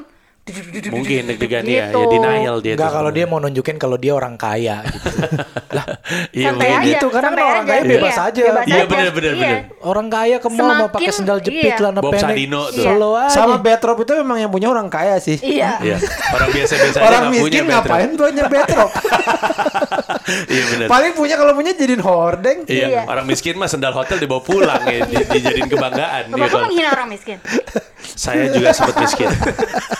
[0.89, 1.95] mungkin deg-degan dia Gitu.
[1.95, 5.09] ya denial dia Enggak tuh kalau dia mau nunjukin kalau dia orang kaya gitu.
[5.75, 5.85] lah,
[6.31, 6.89] iya, santai mungkin aja.
[6.89, 7.69] gitu, karena santai orang aja.
[7.69, 8.41] kaya bebas Iya, aja.
[8.41, 8.85] bebas Iya, aja.
[8.85, 9.39] bener, bener, Iya.
[9.39, 9.59] bener.
[9.81, 11.75] orang kaya ke mall mau pakai sendal jepit iya.
[11.75, 12.21] celana pendek.
[12.21, 12.83] Sadino tuh.
[12.83, 13.31] Slow aja.
[13.31, 15.37] Sama bathrobe itu memang yang punya orang kaya sih.
[15.39, 15.77] Iya.
[15.79, 15.97] Iya,
[16.31, 18.93] orang biasa-biasa aja Orang miskin ngapain punya bathrobe?
[20.47, 22.57] iya benar Paling punya kalau punya jadiin hordeng.
[22.65, 23.01] Iya, Iya.
[23.05, 26.23] orang miskin mah sendal hotel dibawa pulang ya, di, dijadiin kebanggaan.
[26.29, 27.37] Bapak kalau- menghina orang miskin.
[28.23, 29.29] saya juga sempat miskin.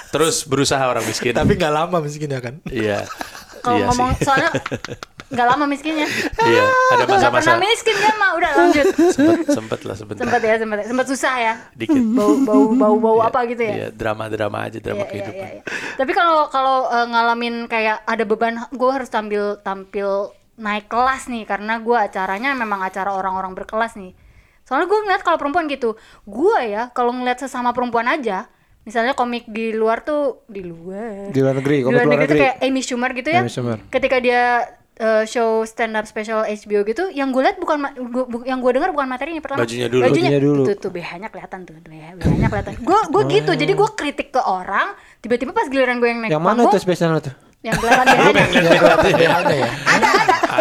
[0.10, 1.32] Terus berusaha orang miskin.
[1.32, 2.56] Tapi nggak lama miskin ya kan.
[2.66, 3.06] iya.
[3.60, 4.26] Kalau iya ngomong sih.
[4.26, 4.52] soalnya
[5.34, 6.08] nggak lama miskinnya.
[6.42, 8.86] iya, ada masa-masa pernah miskin kan mah udah lanjut.
[9.14, 10.22] sempet sempet lah sebentar.
[10.26, 11.54] Sempat ya, sempat sempat susah ya.
[11.78, 12.02] Dikit.
[12.18, 13.76] Bau bau bau bau apa gitu ya.
[13.76, 15.46] Iya, drama-drama aja, drama Iya, iya, kehidupan.
[15.46, 15.64] iya, iya.
[16.02, 21.46] Tapi kalau kalau eh, ngalamin kayak ada beban, gue harus tampil tampil naik kelas nih
[21.46, 24.18] karena gue acaranya memang acara orang-orang berkelas nih.
[24.66, 25.94] Soalnya gue ngeliat kalau perempuan gitu,
[26.26, 28.50] gue ya kalau ngeliat sesama perempuan aja,
[28.90, 32.26] misalnya komik di luar tuh di luar, Di luar negeri, di komik luar luar negeri
[32.26, 32.42] tuh negeri.
[32.44, 33.40] kayak Amy Schumer gitu ya.
[33.40, 33.78] Amy Schumer.
[33.88, 34.42] Ketika dia
[34.98, 38.72] eh, show stand up special HBO gitu, yang gue lihat bukan gua- bu- yang gue
[38.74, 39.62] dengar bukan materinya pertama.
[39.62, 40.02] Bajunya dulu.
[40.04, 40.62] Bajunya, Bajunya dulu.
[40.66, 42.74] Tuh, tuh BH-nya kelihatan tuh, BH-nya kelihatan.
[42.82, 46.42] Gue gue gitu, jadi gue kritik ke orang, tiba-tiba pas giliran gue yang naik Yang
[46.42, 47.34] mana panggung, tuh spesialnya tuh?
[47.62, 48.72] yang kelihatan BH-nya.
[49.14, 49.70] BH-nya ya.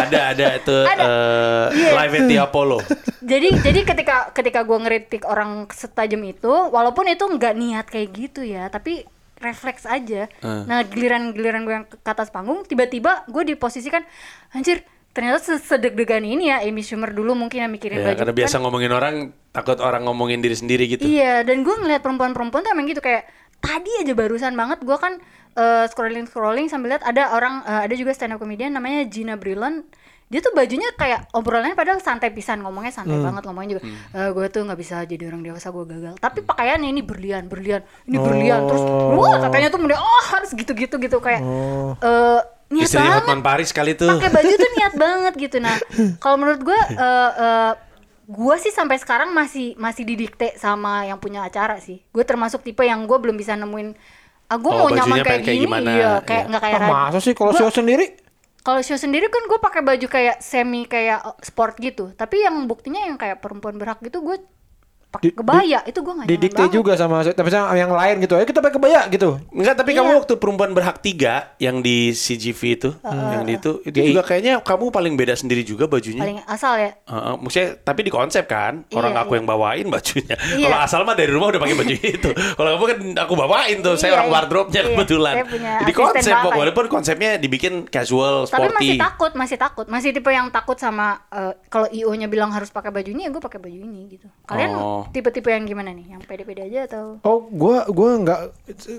[0.01, 1.03] Ada ada itu Ada.
[1.03, 1.89] eh, Iya.
[1.95, 2.77] live at the Apollo.
[3.21, 8.41] jadi jadi ketika ketika gue ngeritik orang setajam itu, walaupun itu nggak niat kayak gitu
[8.41, 9.03] ya, tapi
[9.37, 10.27] refleks aja.
[10.39, 10.63] Hmm.
[10.63, 14.03] Nah giliran-giliran gue yang ke atas panggung, tiba-tiba gue diposisikan,
[14.49, 18.29] anjir ternyata se- sedeg-degan ini ya Amy Schumer dulu mungkin yang mikirin Ya, baju karena
[18.29, 18.39] kan.
[18.39, 19.15] biasa ngomongin orang
[19.49, 21.01] takut orang ngomongin diri sendiri gitu.
[21.01, 23.25] Iya, dan gue ngeliat perempuan-perempuan tuh emang gitu kayak
[23.59, 25.19] tadi aja barusan banget gue kan
[25.91, 29.83] scrolling scrolling sambil lihat ada orang eh, ada juga stand up comedian namanya Gina Brilliant
[30.29, 33.83] dia tuh bajunya kayak obrolannya padahal santai pisan ngomongnya santai banget ngomongnya juga
[34.29, 36.21] gue tuh nggak bisa jadi orang dewasa gue gagal.
[36.21, 38.85] Tapi pakaiannya ini berlian berlian ini berlian terus
[39.17, 41.41] wah katanya tuh mudah oh harus gitu gitu gitu kayak
[41.97, 43.25] eh niat Istrinya banget.
[43.25, 44.05] Hotman Paris kali tuh.
[44.05, 45.57] pakai baju tuh niat banget gitu.
[45.57, 45.75] Nah
[46.21, 47.71] kalau menurut gue eh eh,
[48.29, 52.85] gue sih sampai sekarang masih masih didikte sama yang punya acara sih gue termasuk tipe
[52.85, 53.97] yang gue belum bisa nemuin
[54.47, 56.49] ah gue Oh, mau nyaman kayak kayak gini gimana, iya kayak iya.
[56.49, 56.93] nggak kayak Ah, Radit.
[56.93, 58.05] masa sih kalau show sendiri?
[58.59, 62.69] kalau show sendiri kan gue pakai baju kayak semi kayak eh, sport gitu tapi yang
[62.69, 64.37] buktinya yang kayak perempuan berhak gitu gue
[65.09, 66.73] pakai Di- kebaya itu gue nggak nyaman Didikte banget.
[66.75, 68.33] juga sama tapi sama yang lain gitu.
[68.33, 69.41] Ayo kita pakai kebaya gitu.
[69.49, 69.99] Enggak, tapi Iya.
[69.99, 74.07] kamu waktu perempuan berhak tiga yang di CGV itu, yang di itu, itu GI.
[74.07, 76.19] juga kayaknya kamu paling beda sendiri juga bajunya.
[76.19, 79.37] paling asal ya Heeh, maksudnya tapi di konsep kan orang Iya, aku iya.
[79.37, 80.35] yang bawain bajunya.
[80.53, 80.65] Iya.
[80.67, 82.29] Kalau asal mah dari rumah udah pakai baju itu.
[82.57, 84.35] Kalau kamu kan aku bawain tuh, saya Iya, orang iya.
[84.35, 85.33] wardrobe-nya Iya, kebetulan.
[85.35, 86.59] Di asisten konsep kok, pakai.
[86.59, 88.99] walaupun konsepnya dibikin casual, tapi masih sporty.
[88.99, 92.89] takut masih takut masih tipe yang takut sama eh, kalau io nya bilang harus pakai
[92.89, 94.98] baju ini ya gue pakai baju ini gitu kalian Oh.
[95.07, 98.39] Tipe-tipe yang gimana nih yang pede-pede aja atau Oh, gua gua nggak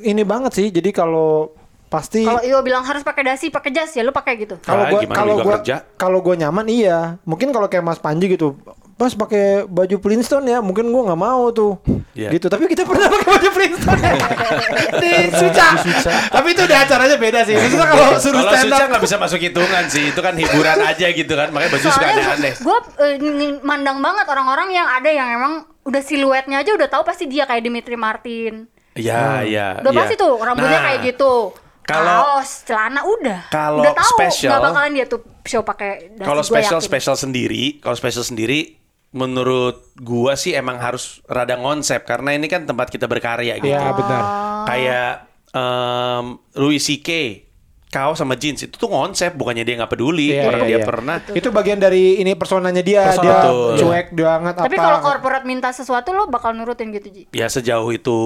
[0.03, 0.67] ini banget sih.
[0.69, 1.53] Jadi kalau
[1.87, 4.89] pasti kalau io bilang harus pakai dasi pakai jas ya lu pakai gitu kalau Ah,
[4.89, 5.83] gua kalau gua kerja.
[5.95, 7.19] kalau gua nyaman iya.
[7.23, 8.55] Mungkin kalau kayak Mas Panji gitu.
[8.95, 11.81] Pas pakai baju Flintstone ya, mungkin gua nggak mau tuh.
[12.13, 12.29] Iya.
[12.31, 12.47] Gitu.
[12.47, 13.97] Tapi kita pernah pakai baju Flintstone
[15.03, 15.69] di Suca.
[16.29, 17.57] Tapi itu udah acaranya beda sih.
[17.57, 20.79] Maksudnya kalau suruh Kalau stand Suca up nggak bisa masuk hitungan sih, itu kan hiburan
[20.85, 22.53] aja gitu kan, makanya baju suka aneh-aneh.
[22.61, 22.79] gue
[23.63, 27.63] mandang banget orang-orang yang ada yang emang udah siluetnya aja udah tahu pasti dia kayak
[27.63, 29.69] Dimitri Martin Iya, iya.
[29.79, 29.99] udah iya.
[29.99, 34.63] pasti tuh rambutnya Nah, kayak gitu kalau- kaos celana udah kalau udah tahu special- nggak
[34.65, 36.89] bakalan dia tuh show pakai dasi Kalau gua special yakin.
[36.89, 38.61] special sendiri, kalau special sendiri
[39.11, 43.67] menurut gua sih emang harus rada konsep karena ini kan tempat kita berkarya gitu.
[43.69, 44.23] Iya, benar.
[44.67, 45.11] Kayak
[45.51, 47.09] em, Louis CK
[47.91, 50.87] kaos sama jeans itu tuh konsep bukannya dia nggak peduli Iya, orang iya, dia iya.
[50.87, 53.75] pernah Itu bagian dari ini personanya dia, Persona, dia betul.
[53.77, 54.85] cuek banget tapi apa.
[54.85, 58.19] kalau corporate minta sesuatu lo bakal nurutin gitu Ji ya sejauh itu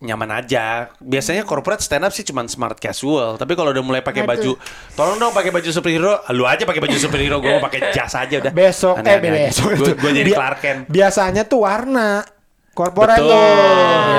[0.00, 0.88] nyaman aja.
[0.96, 3.36] Biasanya corporate stand up sih cuman smart casual.
[3.36, 4.32] Tapi kalau udah mulai pakai Waduh.
[4.32, 4.52] baju,
[4.96, 6.24] tolong dong pakai baju superhero.
[6.32, 8.48] Lu aja pakai baju superhero, gue mau pakai jas aja udah.
[8.48, 9.40] Besok eh Aneh-aneh aja.
[9.52, 10.80] besok Gua- gua jadi Clark Kent.
[10.88, 12.24] Biasanya tuh warna
[12.72, 13.42] korporat Betul, tuh.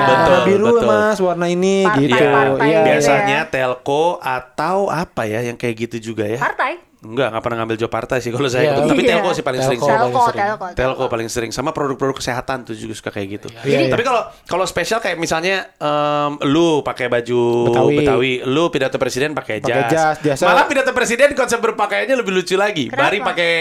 [0.02, 0.84] betul, warna biru betul.
[0.84, 3.48] mas warna ini Partai- gitu partai iya gitu Biasanya ya.
[3.48, 6.36] telco atau apa ya yang kayak gitu juga ya.
[6.36, 6.72] Partai.
[7.02, 8.78] Enggak, nggak pernah ngambil job partai sih kalau saya.
[8.78, 8.86] Iya.
[8.86, 9.10] Tapi Iya.
[9.10, 9.80] telco sih paling sering.
[9.80, 9.90] Telco.
[9.90, 9.98] sih.
[9.98, 10.46] Telco, paling sering.
[10.46, 13.48] telco, Telco paling sering sama produk-produk kesehatan tuh juga suka kayak gitu.
[13.64, 13.90] Iya, iya.
[13.90, 17.94] Tapi kalau kalau spesial kayak misalnya em, lu pakai baju Betawi.
[17.98, 19.90] Betawi, lu pidato presiden pakai Pakai
[20.22, 20.38] jas.
[20.38, 22.86] Malah pidato presiden konsep berpakaiannya lebih lucu lagi.
[22.86, 23.02] Kenapa?
[23.02, 23.52] Bari pakai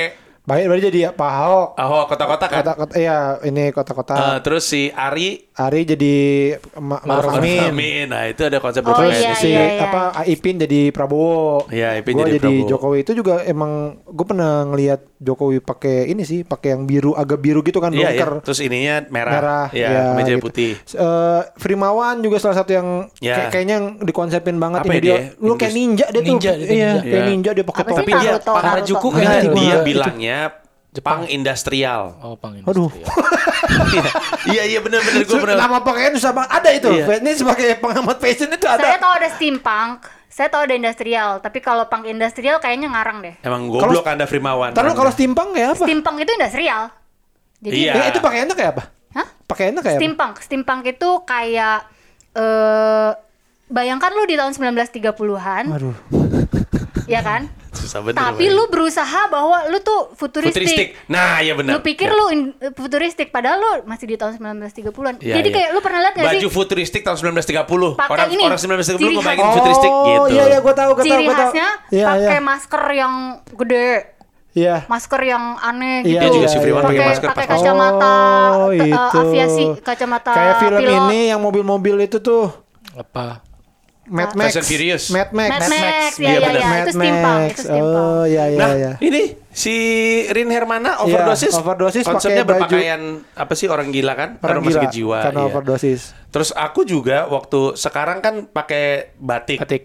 [0.42, 2.58] baik berarti jadi Pak Ahok oh kota-kota kan.
[2.60, 6.16] kota-kota iya ini Eh, kota-kota terus si Ari Ari jadi
[6.78, 8.06] Ma Maruf Amin Amin.
[8.08, 9.84] Nah, itu ada konsep Oh, iya, si iya, iya.
[9.84, 11.70] apa Ipin jadi Prabowo.
[11.70, 12.68] Iya, Ipin Gua jadi jadi, Prabowo.
[12.68, 17.38] Jokowi itu juga emang gue pernah ngelihat Jokowi pakai ini sih, pakai yang biru agak
[17.38, 18.26] biru gitu kan Iya, iya.
[18.42, 19.32] Terus ininya merah.
[19.32, 20.42] merah Iya, ya, meja gitu.
[20.42, 20.72] putih.
[20.80, 22.88] Eh, Frimawan juga salah satu yang
[23.20, 23.38] Ya.
[23.38, 25.14] kayak- kayaknya yang dikonsepin banget Apa ini ya dia.
[25.14, 25.22] dia?
[25.40, 26.26] Lu kayak ninja dia tuh.
[26.26, 27.02] Ninja, dia iya, ninja.
[27.04, 27.30] kayak Iya.
[27.30, 28.12] ninja dia pakai topi.
[28.12, 28.52] dia Naruto?
[28.56, 29.18] Harajuku Naruto.
[29.20, 29.52] kayaknya.
[29.54, 30.00] Dia itu.
[30.32, 30.60] Bilangnya
[30.92, 32.20] Jepang industrial.
[32.20, 32.68] Oh, pang ini.
[32.68, 32.92] Aduh.
[34.42, 35.56] Iya, iya benar-benar gue benar.
[35.56, 36.50] Nama pakaian susah banget.
[36.52, 36.90] Ada itu.
[36.92, 37.06] Iya.
[37.24, 39.00] Ini sebagai pengamat fashion itu Saya ada.
[39.00, 43.36] tahu ada steampunk, saya tahu ada industrial, tapi kalau punk industrial kayaknya ngarang deh.
[43.46, 44.76] Emang goblok Anda Frimawan.
[44.76, 45.86] Taruh kalau steampunk kayak apa?
[45.88, 46.82] Steampunk itu industrial.
[47.62, 47.92] Jadi Iya.
[47.96, 48.84] Eh, itu pakaiannya kayak apa?
[49.14, 49.28] Hah?
[49.46, 50.02] Pakaiannya kayak apa?
[50.02, 51.80] Steampunk, steampunk itu kayak
[52.34, 53.12] eh
[53.72, 55.96] bayangkan lu di tahun 1930-an, Aduh.
[57.08, 57.48] ya kan?
[57.92, 58.24] Susah bener.
[58.24, 60.56] Tapi lu berusaha bahwa lu tuh futuristik.
[60.56, 60.88] futuristik.
[61.06, 61.76] Nah, iya benar.
[61.76, 62.16] Lu pikir Ya.
[62.16, 65.20] lu in- futuristik padahal lu masih di tahun 1930-an.
[65.20, 65.56] Iya, Jadi iya.
[65.58, 66.50] kayak lu pernah lihat gak baju sih?
[66.50, 68.00] futuristik tahun 1930.
[68.00, 69.56] Pakai orang ini, orang 1930 ciri ngebayangin khas.
[69.58, 70.16] futuristik gitu.
[70.16, 71.42] Oh iya iya gue tahu gue tahu Ciri gue tahu.
[71.44, 72.42] khasnya Iya pakai iya.
[72.42, 73.14] masker yang
[73.54, 73.90] gede,
[74.54, 74.76] Iya.
[74.86, 76.22] masker yang aneh Iya, gitu.
[76.22, 78.16] Dia juga si Friwan pakai pakai masker pakai kacamata
[78.58, 79.18] Oh, eh, itu.
[79.18, 80.96] aviasi, kacamata Kayak film pilot.
[81.06, 82.52] ini yang mobil-mobil itu tuh
[82.94, 83.44] Apa?
[84.12, 84.36] Mad.
[84.36, 84.46] Max.
[84.46, 85.04] Fast and Furious.
[85.08, 85.50] Mad Max.
[85.50, 86.52] Mad Max, Iya, ya ya bener.
[86.54, 87.48] ya, Mad itu steampunk, Max.
[87.50, 87.96] itu steampunk.
[88.12, 88.92] Oh iya iya Nah, iya.
[89.00, 89.76] ini si
[90.28, 91.50] Rin Hermana overdosis.
[91.50, 93.02] Iya, overdosis Konsepnya pakai baju- berpakaian
[93.34, 94.30] apa sih orang gila kan?
[94.38, 95.18] Orang rumah sakit gila jiwa.
[95.24, 95.48] karena iya.
[95.48, 96.02] overdosis.
[96.28, 99.60] Terus aku juga waktu sekarang kan pakai batik.
[99.60, 99.84] Batik.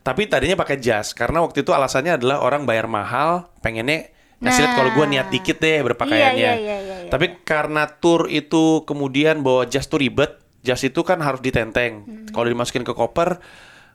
[0.00, 4.08] Tapi tadinya pakai jas karena waktu itu alasannya adalah orang bayar mahal, pengennya
[4.40, 4.76] ngasih lihat Nah.
[4.78, 6.40] kalau gue niat dikit deh berpakaiannya.
[6.40, 7.10] Iya, iya, iya, iya, iya.
[7.12, 12.04] Tapi karena tour itu kemudian bawa jas tuh ribet, jas itu kan harus ditenteng.
[12.04, 12.26] Hmm.
[12.30, 13.40] Kalau dimasukin ke koper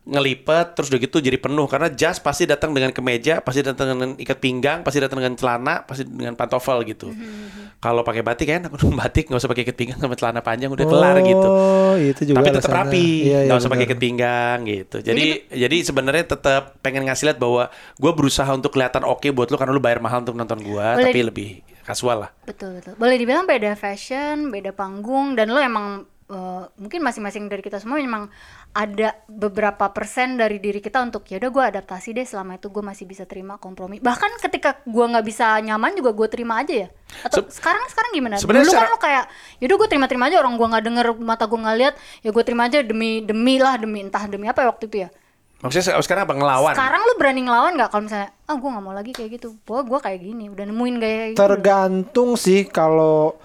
[0.06, 4.10] ngelipet terus udah gitu jadi penuh karena jas pasti datang dengan kemeja, pasti datang dengan
[4.21, 7.10] ikat pinggang, pasti datang dengan celana, pasti dengan pantofel gitu.
[7.10, 10.69] Hmm, Kalau pakai batik kan aku batik nggak usah pakai ikat pinggang sama celana panjang
[10.69, 11.49] udah kelar gitu.
[11.49, 14.97] Oh, itu juga Tapi tetap rapi, Iya, iya, nggak usah pakai ikat pinggang gitu.
[15.01, 19.58] Jadi jadi, sebenarnya tetap pengen ngasih lihat bahwa gue berusaha untuk kelihatan oke buat lu
[19.58, 21.49] karena lu bayar mahal untuk nonton gue, tapi lebih
[21.82, 22.32] kasual lah.
[22.45, 22.93] Betul betul.
[23.01, 27.97] Boleh dibilang beda fashion, beda panggung dan lo emang eh, mungkin masing-masing dari kita semua
[27.97, 28.27] memang
[28.73, 32.81] ada beberapa persen dari diri kita untuk ya udah gue adaptasi deh selama itu gue
[32.81, 34.01] masih bisa terima kompromi.
[34.01, 36.88] Bahkan ketika gue nggak bisa nyaman juga gue terima aja ya.
[37.21, 38.35] Atau Se- sekarang sekarang gimana?
[38.41, 39.23] Dulu kan lo kayak
[39.61, 42.43] ya udah gue terima-terima aja orang gue nggak denger mata gue nggak lihat ya gue
[42.43, 45.09] terima aja demi demi lah demi entah demi apa ya waktu itu ya.
[45.63, 46.73] Maksudnya se- sekarang apa ngelawan?
[46.75, 49.55] Sekarang lu berani ngelawan nggak kalau misalnya ah gue nggak mau lagi kayak gitu.
[49.63, 51.39] Bahwa gue kayak gini udah nemuin gaya kayak gitu.
[51.39, 53.38] Tergantung sih kalau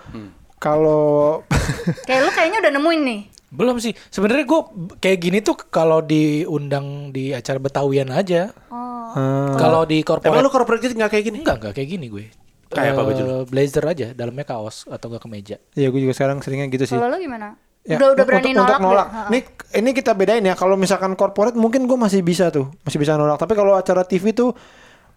[0.61, 1.41] kalau
[2.07, 3.21] Kayak lu kayaknya udah nemuin nih.
[3.51, 3.91] Belum sih.
[4.07, 4.61] Sebenarnya gue
[5.01, 8.55] kayak gini tuh kalau diundang di acara Betawian aja.
[8.71, 9.57] Oh.
[9.59, 11.39] Kalau di Emang corporate lu corporate gitu nggak kayak gini?
[11.43, 12.25] enggak enggak kayak gini gue.
[12.71, 13.37] Kayak apa Eh, baju lu?
[13.51, 15.57] Blazer aja, dalamnya kaos atau enggak kemeja.
[15.75, 16.95] ya gue juga sekarang seringnya gitu sih.
[16.95, 17.59] Kalau lu gimana?
[17.83, 19.09] Ya, udah udah berani untuk, nolak, untuk nolak.
[19.09, 19.29] Ha-ha.
[19.33, 19.39] Ini
[19.81, 20.55] ini kita bedain ya.
[20.55, 23.41] Kalau misalkan corporate mungkin gue masih bisa tuh, masih bisa nolak.
[23.41, 24.53] Tapi kalau acara TV tuh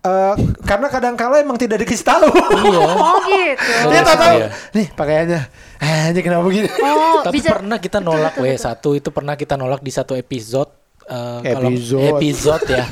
[0.03, 2.27] eh, karena kadang kala emang tidak dikasih tahu.
[3.03, 3.87] Oh gitu.
[3.87, 4.35] Dia tak tahu.
[4.37, 4.47] Iya.
[4.73, 5.41] Nih pakaiannya.
[5.79, 6.67] Eh, ini kenapa begini?
[6.79, 7.51] Oh, Tapi bisa.
[7.51, 10.71] pernah kita nolak W satu itu pernah kita nolak di satu episode.
[11.03, 12.15] eh, kalau- Episode.
[12.15, 12.85] episode ya.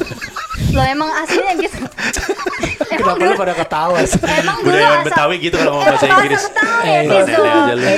[0.71, 1.79] Lo emang aslinya gitu.
[2.91, 4.19] Kenapa lu pada ketawa sih?
[4.19, 6.41] emang dulu Budayawan Betawi gitu kalau ngomong bahasa Inggris.
[6.43, 7.45] Betawi, Eh, aja lu.
[7.45, 7.95] Iya.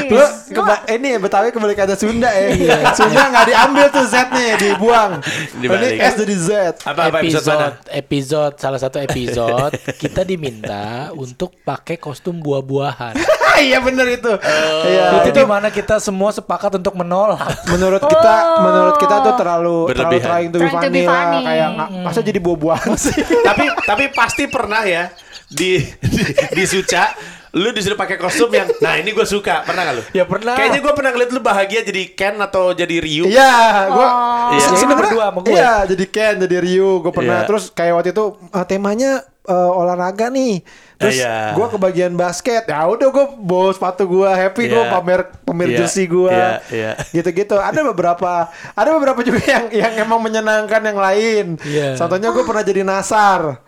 [0.54, 2.48] Lu ini ya Betawi kembali kata Sunda ya.
[2.98, 5.12] Sunda nggak diambil tuh Z-nya, dibuang.
[5.56, 6.50] Ini S jadi Z.
[6.84, 7.68] Apa apa episode mana?
[7.90, 13.16] episode episode salah satu episode kita diminta untuk pakai kostum buah-buahan.
[13.64, 14.32] Iya bener itu.
[14.84, 17.42] Iya, itu itu di mana kita semua sepakat untuk menolak.
[17.72, 20.26] menurut kita menurut kita tuh terlalu terlalu Berlebihan.
[20.26, 21.40] trying to be Trying to funny be lah funny.
[21.44, 23.16] kayak nggak- masa jadi buah-buahan sih.
[23.42, 25.04] tapi tapi pasti pernah ya
[25.46, 27.14] di di, di Suca
[27.54, 30.04] lu disuruh pakai kostum yang nah ini gue suka pernah gak lu?
[30.12, 30.58] Ya pernah.
[30.58, 33.30] Kayaknya gue pernah ngeliat lu bahagia jadi Ken atau jadi Ryu.
[33.30, 33.54] Iya,
[33.88, 34.08] gua
[34.50, 34.58] Iya.
[34.58, 35.54] Ini sebenarnya- berdua sama gue.
[35.54, 37.40] Iya, jadi Ken, jadi Ryu, gue pernah.
[37.40, 37.48] Iya.
[37.48, 40.64] Terus kayak waktu itu eh, temanya eh, olahraga nih.
[40.94, 41.52] Terus Iya.
[41.52, 42.64] gua ke bagian basket.
[42.64, 44.92] Ya udah gua bawa sepatu gua happy gua Iya.
[44.94, 45.78] pamer pamer Iya.
[45.84, 46.32] jersey gua.
[46.32, 46.92] Iya, iya.
[47.12, 47.60] Gitu-gitu.
[47.60, 51.46] Ada beberapa ada beberapa juga yang yang emang menyenangkan yang lain.
[51.60, 52.00] Iya.
[52.00, 53.63] Contohnya gua pernah jadi nasar.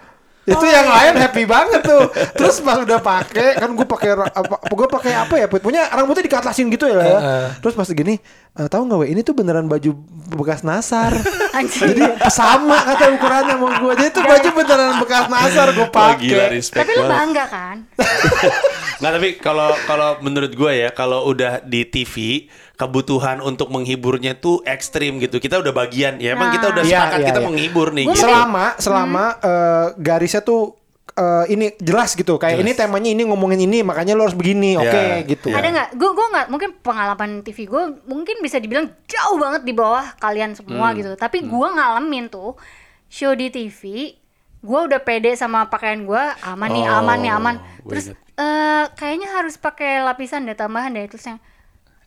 [0.46, 2.06] Itu yang lain happy banget tuh.
[2.38, 5.46] Terus pas udah pakai kan gue pakai apa gue pakai apa ya?
[5.50, 7.02] Punya rambutnya dikatlasin gitu ya.
[7.02, 7.18] ya.
[7.58, 8.22] Terus pas gini,
[8.54, 9.98] eh, tahu nggak we ini tuh beneran baju
[10.38, 11.18] bekas nasar.
[11.82, 13.92] Jadi sama kata ukurannya sama gue.
[13.98, 16.62] Jadi itu baju beneran bekas nasar gue pakai.
[16.62, 17.78] Tapi lu bangga kan?
[18.96, 24.60] Nggak tapi kalau kalau menurut gue ya kalau udah di TV kebutuhan untuk menghiburnya tuh
[24.64, 25.38] ekstrim gitu.
[25.38, 26.56] Kita udah bagian ya emang Nah.
[26.56, 27.48] kita udah Iya, sepakat iya, kita iya.
[27.48, 28.06] menghibur nih.
[28.06, 28.20] Gitu.
[28.20, 30.76] Selama selama eh, garisnya tuh
[31.14, 32.36] eh, ini jelas gitu.
[32.36, 34.76] Kayak ini temanya ini ngomongin ini makanya lo harus begini.
[34.76, 35.48] Oke Ya, gitu.
[35.48, 35.56] ya.
[35.56, 35.90] Ada nggak?
[35.96, 40.52] Gue gue nggak mungkin pengalaman TV gue mungkin bisa dibilang jauh banget di bawah kalian
[40.52, 41.00] semua Hmm.
[41.00, 41.12] gitu.
[41.16, 42.60] Tapi gue ngalamin tuh
[43.08, 44.12] show di TV,
[44.60, 47.56] gue udah pede sama pakaian gue aman nih, Oh, aman nih, aman.
[47.86, 51.40] Terus eh, kayaknya harus pakai lapisan deh tambahan deh terus yang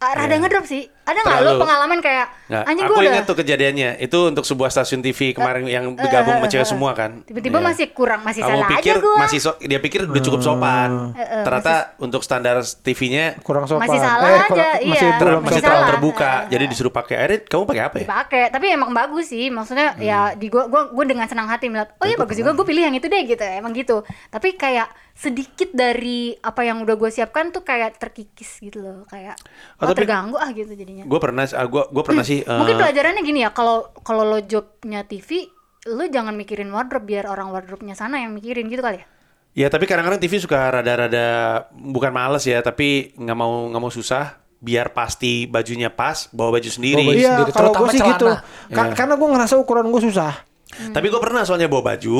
[0.00, 0.40] rada Iya.
[0.40, 0.87] ngedrop sih.
[1.08, 3.90] Ada nggak lo pengalaman kayak Nggak, anjing aku gue udah ingat tuh kejadiannya.
[3.98, 7.24] Itu untuk sebuah stasiun TV kemarin yang bergabung sama cewek semua kan.
[7.24, 7.66] tiba-tiba Iya.
[7.66, 9.16] masih kurang masih Kamu salah pikir aja gue.
[9.18, 10.90] masih so- dia pikir udah cukup sopan.
[11.10, 13.84] Eh, eh, Ternyata untuk standar TV-nya Kurang sopan.
[13.84, 14.90] Masih salah Eh, aja, iya.
[14.90, 16.32] Masih ter- masih Masih terlalu terbuka.
[16.38, 17.14] Eh, Jadi disuruh pakai.
[17.18, 18.04] Akhirnya kamu pakai apa ya?
[18.04, 20.02] dipakai tapi emang bagus sih maksudnya Hmm.
[20.02, 22.82] ya di gua gua gua dengan senang hati melihat oh ya bagus juga gue pilih
[22.82, 27.50] yang itu deh gitu emang gitu tapi kayak sedikit dari apa yang udah gue siapkan
[27.50, 29.34] tuh kayak terkikis gitu loh kayak
[29.76, 32.40] Oh, oh, tapi- terganggu ah gitu jadinya Gue pernah, ah, gua, gua pernah sih.
[32.42, 35.46] mungkin eh, pelajarannya gini ya kalau kalau lo jobnya TV
[35.87, 39.06] lo jangan mikirin wardrobe biar orang wardrobe-nya sana yang mikirin gitu kali ya
[39.54, 41.26] Ya tapi kadang-kadang TV suka rada-rada
[41.72, 46.68] bukan males ya, tapi nggak mau nggak mau susah biar pasti bajunya pas, bawa baju
[46.68, 46.94] sendiri.
[46.96, 48.26] Bawa baju Iya, sendiri, kalau gue terutama sih gitu.
[48.28, 48.38] celana.
[48.68, 48.94] Ka- Iya.
[48.94, 50.32] Karena gue ngerasa ukuran gue susah.
[50.68, 52.18] Tapi gue pernah soalnya bawa baju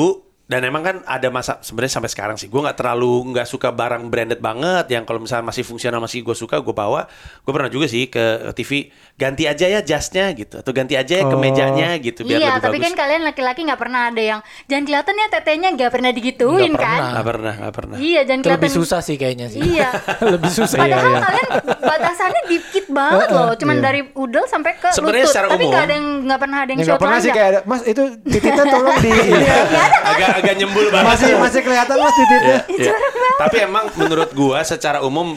[0.49, 4.09] dan emang kan ada masa sebenarnya sampai sekarang sih gue nggak terlalu nggak suka barang
[4.09, 7.05] branded banget yang kalau misalnya masih fungsional masih gue suka gue bawa
[7.39, 11.21] gue pernah juga sih ke TV ganti aja ya jasnya gitu atau ganti aja ya
[11.21, 11.31] Oh.
[11.31, 14.83] kemejanya gitu biar iya lebih tapi bagus kan kalian laki-laki nggak pernah ada yang jangan
[14.83, 17.09] kelihatan ya tetenya nggak pernah digituin Nggak kan pernah.
[17.11, 19.61] nggak pernah nggak pernah iya jangan kelihatan lebih susah sih kayaknya sih.
[19.61, 19.89] iya
[20.33, 20.77] lebih susah.
[20.79, 21.21] Padahal Iya, iya.
[21.21, 21.47] kalian
[21.79, 23.83] batasannya dikit banget loh, cuman iya.
[23.83, 25.31] dari udel sampai ke Sebenarnya lutut.
[25.31, 27.47] secara Tapi umum- nggak ada yang nggak pernah ada yang Ya nggak pernah sih kayak
[27.47, 29.57] ada, Mas itu titiknya tolong di ini ya.
[30.03, 32.59] agak agak nyembul banget Masih masih kelihatan Mas titiknya.
[32.71, 32.93] Ya, ya.
[33.39, 35.35] Tapi emang menurut gua secara umum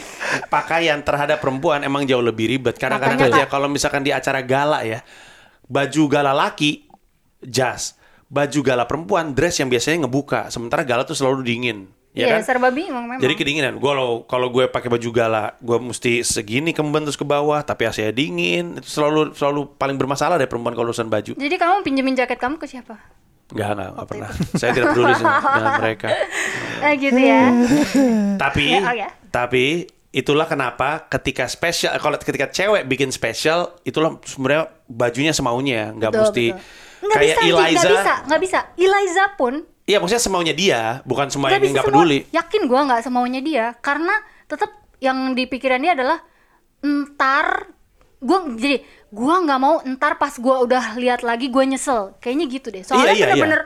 [0.50, 2.74] pakaian terhadap perempuan emang jauh lebih ribet.
[2.78, 5.02] Kadang-kadang Makanya, aja kalau misalkan di acara gala ya,
[5.70, 6.86] baju gala laki
[7.42, 7.94] jas,
[8.26, 11.78] baju gala perempuan dress yang biasanya ngebuka, sementara gala tuh selalu dingin.
[12.12, 12.44] Ya Iya, kan?
[12.44, 13.24] serba bingung memang.
[13.24, 13.80] Jadi kedinginan.
[13.80, 17.88] Gua kalau kalau gue pakai baju gala, gua mesti segini kemben terus ke bawah, tapi
[17.88, 18.76] AC dingin.
[18.76, 21.32] Itu selalu selalu paling bermasalah deh perempuan kalau urusan baju.
[21.32, 23.00] Jadi kamu pinjemin jaket kamu ke siapa?
[23.52, 24.30] Enggak, enggak, enggak pernah.
[24.52, 26.08] Saya tidak peduli sama- dengan mereka.
[26.80, 27.42] Eh gitu ya.
[28.42, 29.08] Tapi Ya, oh ya.
[29.28, 29.64] tapi
[30.10, 36.22] itulah kenapa ketika spesial kalau ketika cewek bikin spesial itulah sebenarnya bajunya semaunya nggak Betul,
[36.22, 37.08] mesti betul.
[37.08, 38.58] Kayak bisa, Eliza nggak bisa, nggak bisa.
[38.76, 43.02] Eliza pun iya maksudnya semaunya dia bukan semua nggak yang nggak peduli Yakin gua nggak
[43.02, 46.18] semaunya dia, karena tetap yang di pikiran dia adalah
[46.80, 47.72] ntar
[48.18, 52.16] gua jadi gua nggak mau ntar pas gua udah lihat lagi gua nyesel.
[52.18, 52.82] Kayaknya gitu deh.
[52.82, 53.62] Soalnya iya iya iya bener-bener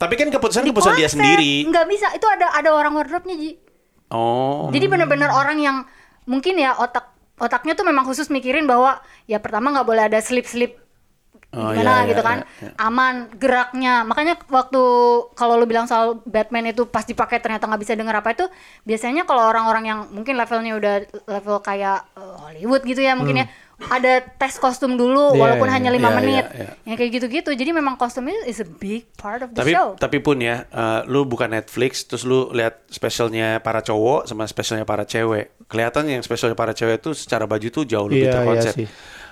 [0.00, 3.60] tapi kan keputusan keputusan dia sendiri Nggak bisa, itu ada ada orang wardrobe-nya, Ji.
[4.08, 5.76] oh Jadi benar-benar orang yang
[6.24, 10.80] mungkin ya otak otaknya tuh memang khusus mikirin bahwa ya pertama nggak boleh ada slip-slip
[11.50, 12.72] Oh, gimana iya, gitu iya, kan iya, iya.
[12.78, 14.82] aman geraknya makanya waktu
[15.34, 18.46] kalau lu bilang soal Batman itu pas dipakai ternyata nggak bisa denger apa itu
[18.86, 20.94] biasanya kalau orang-orang yang mungkin levelnya udah
[21.26, 23.46] level kayak eh, Hollywood gitu ya mungkin ya
[23.82, 26.44] ada tes kostum dulu Iya, walaupun iya, hanya lima iya, menit.
[26.46, 26.70] iya, iya.
[26.84, 27.50] yang kayak gitu-gitu.
[27.50, 29.96] Jadi memang kostum itu is a big part of the tapi show.
[29.96, 34.84] tapi pun ya eh, lu bukan Netflix terus lu lihat spesialnya para cowok sama spesialnya
[34.84, 35.56] para cewek.
[35.64, 38.74] Kelihatan yang spesialnya para cewek itu secara baju tuh jauh lebih Iya, iya terkonsep.
[38.74, 38.88] sih.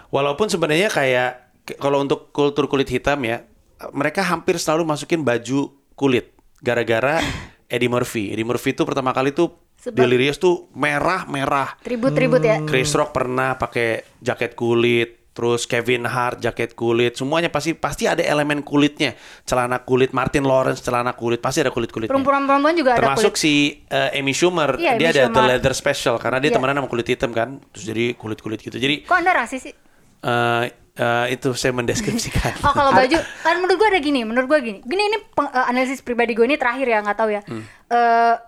[0.09, 1.31] walaupun sebenarnya kayak
[1.77, 3.45] kalau untuk kultur kulit hitam ya
[3.91, 7.21] mereka hampir selalu masukin baju kulit gara-gara
[7.69, 8.33] Eddie Murphy.
[8.33, 9.53] Eddie Murphy itu pertama kali tuh
[9.89, 16.03] Sebab- Delirious tuh merah merah tribut-tribut ya Chris Rock pernah pakai jaket kulit, terus Kevin
[16.05, 19.15] Hart jaket kulit, semuanya pasti pasti ada elemen kulitnya.
[19.43, 22.11] Celana kulit, Martin Lawrence celana kulit, pasti ada kulit kulitnya.
[22.11, 25.49] perempuan-perempuan juga ada Termasuk kulit si eh, Amy Schumer, Iya, dia Amy ada the Schumer.
[25.49, 26.57] leather special karena dia Iya.
[26.57, 28.77] temenan sama kulit hitam kan, terus jadi kulit kulit gitu.
[28.77, 29.75] Jadi kok anda rasis sih
[30.19, 30.65] eh,
[30.97, 32.59] eh, itu saya mendeskripsikan.
[32.67, 34.83] Oh kalau baju kan menurut gua ada gini, menurut gua gini.
[34.83, 37.43] Gini ini peng- eh, analisis pribadi gue ini terakhir ya nggak tahu ya.
[37.43, 37.63] Hmm.
[37.87, 38.39] Pe-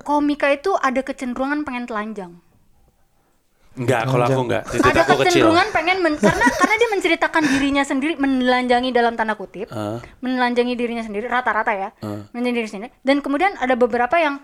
[0.00, 2.32] komika itu ada kecenderungan pengen telanjang.
[3.74, 4.62] Enggak, kalau aku enggak.
[4.68, 5.42] Titik ada aku kecil.
[5.42, 9.98] kecenderungan pengen men- karena karena dia menceritakan dirinya sendiri menelanjangi dalam tanda kutip Ah.
[10.20, 11.90] menelanjangi dirinya sendiri rata-rata ya
[12.30, 14.38] menelanjangi diri sendiri dan kemudian ada beberapa yang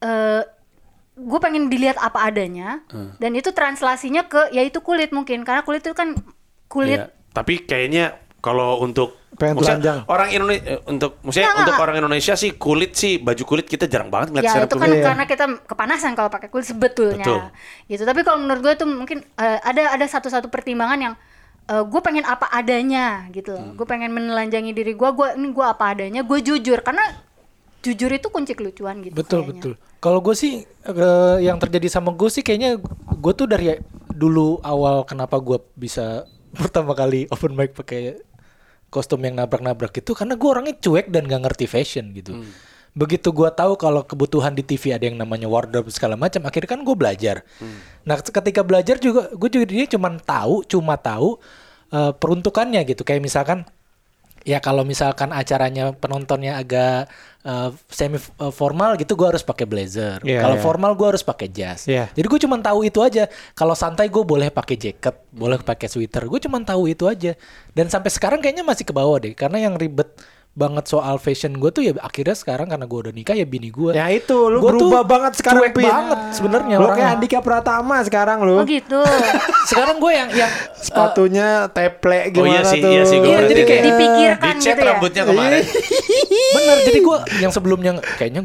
[0.00, 0.42] eh
[1.14, 2.82] gue pengen dilihat apa adanya
[3.16, 6.10] dan itu translasinya ke yaitu kulit mungkin karena kulit itu kan
[6.66, 7.14] kulit Iya.
[7.30, 10.04] Tapi kayaknya kalau untuk Pengen telanjang.
[10.04, 14.06] orang Indonesia untuk maksudnya Nggak, untuk orang Indonesia sih kulit sih baju kulit kita jarang
[14.06, 15.00] banget ngeliat ya itu kan publik.
[15.02, 17.40] karena kita kepanasan kalau pakai kulit sebetulnya Betul.
[17.88, 21.14] gitu tapi kalau menurut gue tuh mungkin eh, ada ada satu-satu pertimbangan yang
[21.64, 23.72] gue pengen apa adanya gitu Hmm.
[23.72, 27.00] gue pengen menelanjangi diri gue gue ini gue apa adanya gue jujur karena
[27.80, 29.50] jujur itu kunci kelucuan gitu Betul kayaknya.
[29.50, 29.72] betul.
[29.98, 32.76] Kalau gue sih eh, yang terjadi sama gue sih kayaknya
[33.10, 38.20] gue tuh dari dulu awal kenapa gue bisa pertama kali open mic pakai
[38.94, 42.46] kostum yang nabrak-nabrak itu karena gue orangnya cuek dan gak ngerti fashion gitu.
[42.94, 46.80] Begitu gue tahu kalau kebutuhan di TV ada yang namanya wardrobe segala macam, akhirnya kan
[46.86, 47.42] gue belajar.
[48.06, 51.42] Nah ketika belajar juga gue juga dia cuma tahu, cuma tahu
[51.90, 53.02] eh, peruntukannya gitu.
[53.02, 53.66] Kayak misalkan
[54.44, 57.08] ya kalau misalkan acaranya penontonnya agak
[57.42, 60.20] eh, semi eh, formal gitu gue harus pakai blazer.
[60.20, 60.62] Iya, kalau iya.
[60.62, 61.88] formal gue harus pakai jas.
[61.88, 62.12] Iya.
[62.12, 63.26] jadi gue cuma tahu itu aja.
[63.56, 66.28] Kalau santai gue boleh pakai jaket boleh pakai sweater.
[66.28, 67.32] Gue cuma tahu itu aja.
[67.72, 70.12] Dan sampai sekarang kayaknya masih ke bawah deh karena yang ribet
[70.54, 73.90] banget soal fashion gue tuh ya akhirnya sekarang karena gue udah nikah ya bini gue
[73.90, 75.82] Ya itu, lu berubah banget sekarang, cuek Pin.
[75.84, 76.94] banget sebenarnya Lu orangnya.
[76.96, 78.54] kayak Andika Pratama sekarang lu.
[78.54, 79.02] oh gitu
[79.70, 80.52] sekarang gue yang yang
[80.84, 82.88] Sepatunya teple Oh gimana iya sih, tuh.
[82.88, 85.62] iya sih, gua Iya, jadi kayak- dipikirkan Dicet gitu ya rambutnya kemarin.
[86.56, 88.42] Bener, jadi gue yang sebelumnya kayaknya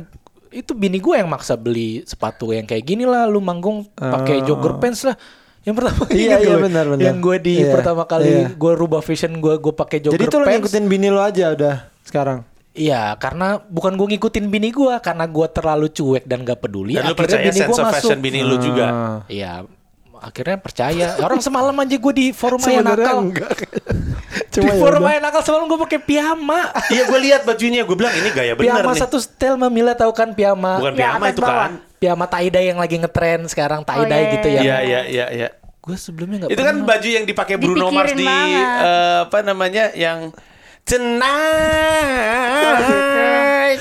[0.50, 4.78] itu bini gue yang maksa beli sepatu yang kayak gini lah, lu manggung pakai jogger
[4.78, 5.13] pants lah.
[5.60, 7.04] Yang pertama Iya, iya, gue, benar, benar.
[7.04, 8.48] Yang gue di Iya, pertama kali iya.
[8.50, 10.56] gue rubah fashion gue gue pakai jogger Jadi tuh pants.
[10.58, 11.76] ngikutin bini lu aja udah
[12.10, 12.39] sekarang.
[12.72, 16.95] Iya, karena bukan gue ngikutin bini gue, karena gue terlalu cuek dan gak peduli.
[16.95, 17.95] Dan lu akhirnya percaya bini sense gue of masuk.
[17.98, 18.86] fashion bini lu juga.
[18.88, 19.19] Ah.
[19.26, 19.52] Iya,
[20.15, 21.08] akhirnya percaya.
[21.19, 23.17] Orang semalam aja gue di forum Sebenarnya nakal.
[23.24, 23.52] enggak.
[24.50, 25.02] Di Cuma ya forum.
[25.02, 26.60] Maya nakal semalam gue pakai piyama.
[26.93, 29.02] Iya gue lihat bajunya, gue bilang ini gaya bener Piyama nih.
[29.02, 30.78] satu setel Mamila tahu kan piyama.
[30.78, 31.58] Bukan Ya, piyama atas itu bawah.
[31.60, 31.72] kan.
[31.95, 34.62] piyama tie-dye yang lagi ngetren sekarang tie-dye iya, gitu iya, ya.
[34.62, 35.50] Iya iya iya iya.
[35.80, 39.86] Gue sebelumnya nggak Itu kan baju yang dipakai Bruno Dipikirin Mars di eh, apa namanya
[39.93, 40.17] yang
[40.89, 41.30] Tonight.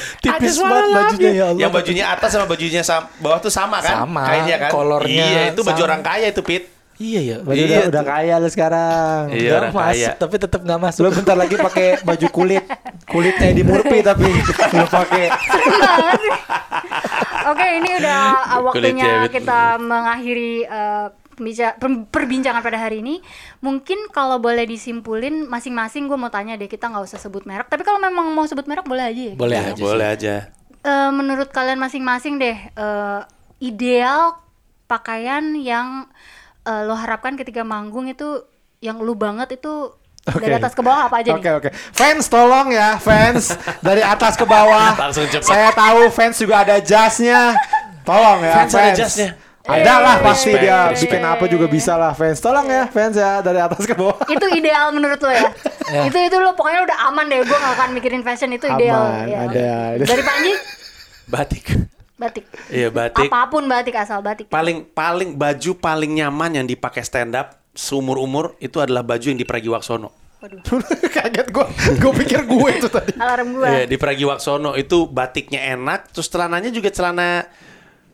[0.19, 1.33] Tipis I just banget wanna love bajunya, you.
[1.33, 1.59] ya Allah.
[1.59, 4.05] Yang bajunya atas sama bajunya sam- bawah tuh sama kan?
[4.05, 4.71] Sama, Kainnya kan?
[4.71, 5.89] kolornya Iya, itu baju sama.
[5.89, 6.69] orang kaya itu, Pit.
[6.99, 7.39] Iya ya.
[7.41, 9.31] Berarti Iya udah, udah kaya lu sekarang.
[9.31, 10.11] Iya, orang masuk, kaya.
[10.19, 11.01] tapi tetap nggak masuk.
[11.01, 12.65] Lu bentar lagi pakai baju kulit.
[13.07, 14.27] Kulitnya di Murphy tapi
[14.75, 15.33] lu pakai.
[17.49, 21.07] Oke, ini udah uh, waktunya kita mengakhiri uh,
[22.11, 23.23] perbincangan pada hari ini.
[23.59, 27.67] Mungkin kalau boleh disimpulin masing-masing gue mau tanya deh, kita nggak usah sebut merek.
[27.67, 29.35] Tapi kalau memang mau sebut merek boleh aja ya.
[29.35, 29.81] Boleh Iya, aja.
[29.81, 30.35] boleh aja.
[30.79, 33.21] Eh, menurut kalian masing-masing deh, eh,
[33.59, 34.39] ideal
[34.85, 36.07] pakaian yang
[36.63, 38.45] eh, lo harapkan ketika manggung itu
[38.79, 39.91] yang lu banget itu
[40.37, 40.61] dari Oke.
[40.61, 41.57] atas ke bawah apa aja Oke nih?
[41.57, 41.69] oke.
[41.91, 44.93] Fans tolong ya, fans dari atas ke bawah.
[45.41, 47.57] Saya tahu fans juga ada jasnya.
[48.05, 49.29] Tolong ya, Fans ada jasnya?
[49.69, 51.03] Ada lah pasti Respect, dia respect.
[51.13, 52.41] bikin apa juga bisa lah fans.
[52.41, 54.17] Tolong ya fans ya dari atas ke bawah.
[54.27, 55.53] itu ideal menurut lo ya?
[56.09, 58.97] itu itu lo pokoknya udah aman deh, gue gak akan mikirin fashion itu ideal.
[58.97, 59.39] Aman, ya.
[59.45, 59.69] ada.
[60.01, 60.53] Dari Panji,
[61.29, 61.65] Batik.
[62.17, 62.45] batik.
[62.67, 63.29] Iya, batik.
[63.29, 64.49] Apa pun batik asal batik.
[64.49, 69.39] Paling paling baju paling nyaman yang dipakai stand up seumur umur itu adalah baju yang
[69.39, 70.11] di Pragiwaksono.
[70.39, 70.63] Waduh,
[71.15, 71.67] Kaget gue.
[71.99, 73.13] Gue pikir gue itu tadi.
[73.19, 73.67] alarm gue.
[73.69, 77.47] Iya, di Pragiwaksono itu batiknya enak, terus celananya juga celana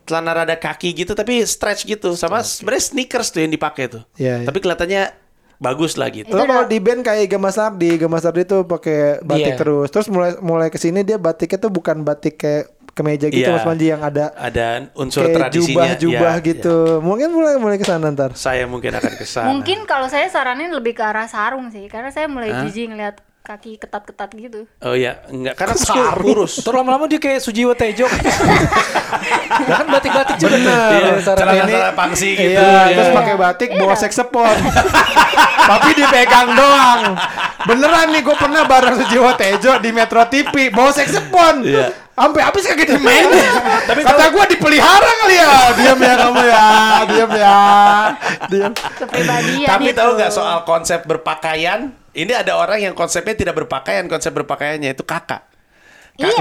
[0.05, 4.01] celana rada kaki gitu tapi stretch gitu sama sebenarnya sneakers tuh yang dipakai tuh.
[4.15, 4.45] Iya, iya.
[4.45, 5.03] Tapi kelihatannya
[5.55, 6.29] bagus lah gitu.
[6.29, 9.57] Lo kalau di band kayak Iga Mas Ardi, Iga Mas Ardi tuh pakai batik Iya.
[9.57, 9.87] terus.
[9.89, 13.55] Terus mulai mulai ke sini dia batiknya tuh bukan batik kayak kemeja gitu Iya.
[13.55, 15.67] Mas Panji yang ada Ada unsur kayak tradisinya.
[15.91, 16.75] jubah-jubah Iya, gitu.
[17.01, 18.31] Mungkin mulai mulai ke sana ntar.
[18.31, 18.37] iya.
[18.37, 19.47] Saya mungkin akan ke sana.
[19.49, 23.77] Mungkin kalau saya saranin lebih ke arah sarung sih, karena saya mulai jijik ngeliat kaki
[23.77, 24.65] ketat-ketat gitu.
[24.81, 26.57] Oh iya, enggak karena aku kurus.
[26.59, 28.09] Terus lama-lama dia kayak Sujiwo Tejo.
[29.69, 30.89] ya kan batik-batik juga Bener.
[30.91, 32.57] Iya, Cara- celana-celana pangsi gitu.
[32.57, 32.95] Iya, ya.
[32.97, 34.01] terus pakai batik bawa Iya.
[34.01, 34.55] seksepon.
[35.69, 37.01] Tapi dipegang doang.
[37.65, 41.61] Beneran nih gue pernah bareng Sujiwo Tejo di Metro TV bawa seksepon.
[41.61, 42.04] Iya.
[42.15, 43.51] Sampai habis kagak dimainin.
[43.83, 45.53] Tapi Kata gue dipelihara kali ya.
[45.75, 46.65] Diam ya kamu ya.
[47.11, 47.57] Diam ya.
[48.47, 48.71] Diam.
[48.71, 51.91] Kepribadian Tapi tahu nggak soal konsep berpakaian?
[52.15, 55.43] Ini ada orang yang konsepnya tidak berpakaian, konsep berpakaiannya itu kakak.
[56.15, 56.31] Iya.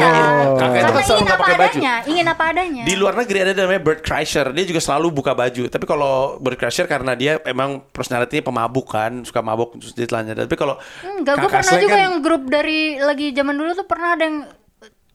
[0.54, 1.78] Kakak itu kan selalu nggak pakai baju.
[1.82, 2.82] adanya, ingin apa adanya.
[2.86, 5.66] Di luar negeri ada namanya Bert Kreischer, dia juga selalu buka baju.
[5.66, 10.46] Tapi kalau Bert Kreischer karena dia emang personality pemabuk kan, suka mabuk terus dia telanjang.
[10.46, 13.86] Tapi kalau Enggak, gue kakak pernah juga kan- yang grup dari lagi zaman dulu tuh
[13.90, 14.38] pernah ada yang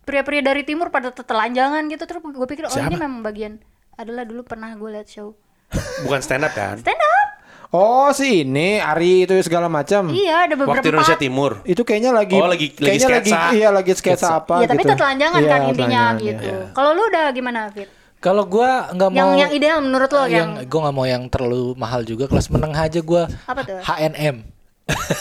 [0.10, 3.62] pria-pria dari timur pada telanjangan gitu terus gue pikir oh ini memang bagian
[3.93, 5.38] adalah dulu pernah gue liat show
[6.04, 6.76] Bukan stand up kan?
[6.76, 7.28] Stand up.
[7.69, 10.10] Oh si ini Ari itu segala macam.
[10.10, 11.13] Iya, ada beberapa Waktu Indonesia.
[11.15, 11.62] Timur.
[11.62, 13.41] Itu kayaknya lagi Oh, lagi- lagi kayaknya lagi sketsa.
[13.54, 14.89] iya lagi sketsa apa Iya, tapi gitu.
[14.89, 16.50] itu telanjangan Iya, kan intinya telanjangan, gitu.
[16.50, 16.60] iya.
[16.74, 17.89] Kalau lu udah gimana, Fit?
[18.17, 21.24] Kalau gua nggak mau Yang yang ideal menurut lo yang, yang, gua nggak mau yang
[21.30, 23.78] terlalu mahal juga kelas menengah aja gua Apa tuh?
[23.80, 24.36] H&M.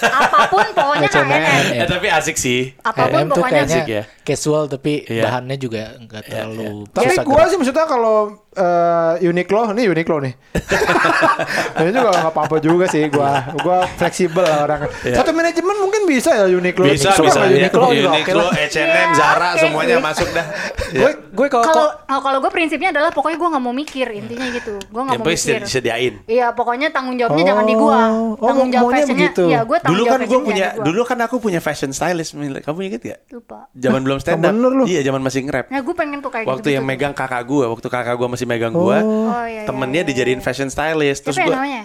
[0.03, 1.29] Apa pun pokoknya H&M.
[1.29, 1.65] KNN.
[1.75, 2.61] Eh, tapi asik sih.
[2.81, 4.03] Apa pun H&M pokoknya Asik ya.
[4.23, 5.23] casual tapi Iya.
[5.25, 7.49] bahannya juga nggak terlalu Tapi susah gua gerak.
[7.49, 8.17] sih maksudnya kalau
[8.59, 10.35] eh, Uniqlo, nih Uniqlo nih.
[11.79, 13.47] Ini juga nggak apa-apa juga sih gua.
[13.57, 14.81] Gua fleksibel lah orang.
[15.05, 16.85] Satu manajemen mungkin bisa ya Uniqlo.
[16.85, 17.69] Bisa Suka bisa ya.
[17.69, 18.47] Uniqlo oke Uniqlo.
[18.51, 20.47] H&M, Iya, Zara oke semuanya masuk dah.
[20.89, 24.47] Gue gue kalau Kalau oh, kalau gue prinsipnya adalah pokoknya gue nggak mau mikir intinya
[24.51, 24.75] gitu.
[24.83, 25.61] Gue nggak Yang mau mikir.
[25.63, 26.15] disediain.
[26.25, 27.47] Iya, pokoknya tanggung jawabnya Oh.
[27.47, 27.99] jangan di gua.
[28.35, 29.45] Oh, Tanggung jawab fashionnya, begitu.
[29.47, 32.33] iya gue tanggung Dulu kan gue punya, dulu kan aku punya fashion stylist.
[32.35, 32.59] Mil.
[32.59, 33.19] Kamu inget gak?
[33.31, 33.69] lupa.
[33.73, 34.53] Zaman belum stand up.
[34.85, 35.67] Iya, zaman masih nge-rap.
[35.69, 36.77] Nah, gue pengen tuh kayak Waktu gitu.
[36.77, 40.09] yang megang kakak gue, waktu kakak gue masih megang gue, Oh, iya, iya, temennya iya.
[40.09, 41.23] dijadiin fashion stylist.
[41.23, 41.85] Terus Siapa gue,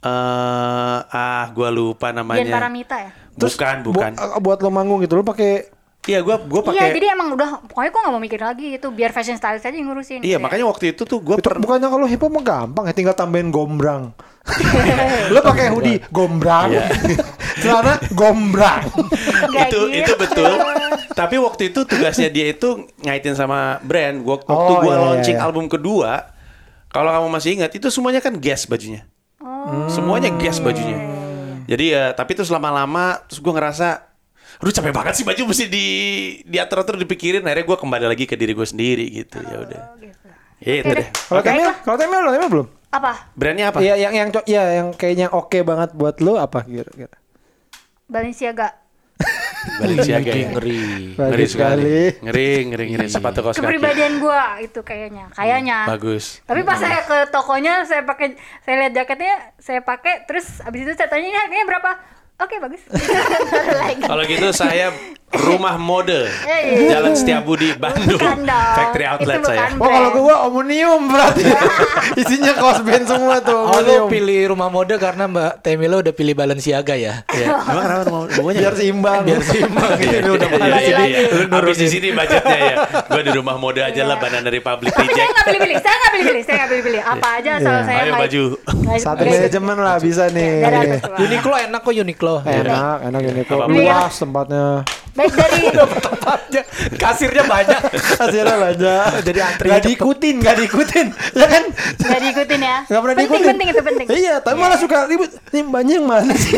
[0.00, 2.54] eh ah, gue lupa Dian namanya.
[2.54, 3.10] Paramita ya?
[3.34, 4.10] bukan, bukan.
[4.14, 5.66] Bu- buat lo manggung gitu lo pakai
[6.04, 6.88] Iya, gue gue Iya, pakai.
[6.92, 9.88] jadi emang udah pokoknya gue gak mau mikir lagi itu biar fashion stylist aja yang
[9.88, 10.20] ngurusin.
[10.20, 10.38] Iya, gitu ya.
[10.38, 13.16] makanya waktu itu tuh gue itu per bukannya kalau hip hop mah gampang ya tinggal
[13.16, 14.12] tambahin gombrang.
[15.32, 16.76] lo pakai hoodie gombrang.
[16.76, 16.84] Iya.
[17.64, 18.84] Celana gombrang.
[19.48, 20.04] Itu gitu.
[20.04, 20.52] itu betul.
[21.16, 24.20] Tapi waktu itu tugasnya dia itu ngaitin sama brand.
[24.20, 25.46] Gua, waktu Oh, gua iya, iya, launching iya.
[25.48, 26.28] album kedua,
[26.92, 29.08] kalau kamu masih ingat itu semuanya kan gas bajunya.
[29.40, 29.88] Oh.
[29.88, 31.00] Semuanya gas bajunya.
[31.64, 34.12] Jadi ya, tapi terus lama-lama terus gua ngerasa
[34.58, 35.86] Aduh capek banget sih baju mesti di
[36.44, 40.26] diatur-atur dipikirin akhirnya gua kembali lagi ke diri gue sendiri gitu ya udah gitu.
[40.60, 41.08] ya itu Oke deh.
[41.10, 42.66] Kalau Oke, Temil, kalau Temil, lo Temil belum?
[42.90, 43.12] Apa?
[43.34, 47.10] brandnya apa Iya, yang yang iya yang kayaknya oke banget buat lo apa kira-kira?
[48.06, 48.68] Balenciaga.
[49.80, 50.82] Balenciaga Ngeri, ya ngeri.
[51.16, 55.26] ngeri sekali ngeri ngeri ngeri sepatu kaos kaki Kepribadian gue itu kayaknya.
[55.32, 55.78] Kayaknya.
[55.88, 60.80] bagus Tapi pas saya ke tokonya saya pakai saya lihat jaketnya saya pakai terus abis
[60.84, 61.90] itu saya tanya ini harganya berapa?
[62.42, 62.82] Oke bagus.
[63.50, 64.02] Taruh lagi.
[64.02, 64.90] Kalau gitu saya
[65.34, 66.98] rumah mode iya.
[66.98, 68.20] Jalan Setiabudi Bandung.
[68.48, 69.68] Factory outlet saya.
[69.76, 71.42] Oh kalau gua omnium berarti
[72.20, 73.58] isinya kaos band semua tuh.
[73.66, 74.10] Oh lu omnium.
[74.10, 77.14] pilih rumah mode karena Mbak Temilo udah pilih Balenciaga ya?
[77.34, 77.50] Iya.
[77.66, 78.60] Emang kenapa rumah rumahnya?
[78.62, 79.22] biar seimbang.
[79.26, 80.14] Biar seimbang gitu.
[80.14, 81.20] Iya, udah iya, Balik iya, iya.
[81.50, 82.74] Habis di sini budgetnya ya.
[83.10, 86.42] Gue di rumah mode aja lah Banana Republic Tapi saya nggak pilih-pilih, saya nggak pilih-pilih,
[86.46, 87.02] saya nggak pilih-pilih.
[87.02, 87.82] Apa aja asal Iya.
[87.82, 88.42] saya Ayo baju.
[89.02, 90.50] Satu manajemen lah bisa nih.
[91.18, 92.34] Uniqlo enak kok Uniqlo.
[92.46, 93.20] Enak, enak.
[93.50, 93.72] Apa-apa.
[93.74, 94.66] Luas tempatnya.
[95.14, 95.62] Baik dari
[96.96, 97.80] Kasirnya banyak.
[98.18, 99.08] Hasilnya banyak.
[99.26, 99.86] Jadi antri Gak cepet.
[99.88, 101.06] diikutin, gak diikutin.
[101.34, 101.62] Ya kan?
[101.96, 102.76] nggak diikutin ya.
[102.84, 103.48] Gak pernah penting, diikutin.
[103.48, 104.06] Penting itu penting.
[104.08, 105.30] Iya, tapi malah suka ribut.
[105.50, 106.54] Ini mbaknya yang mana sih?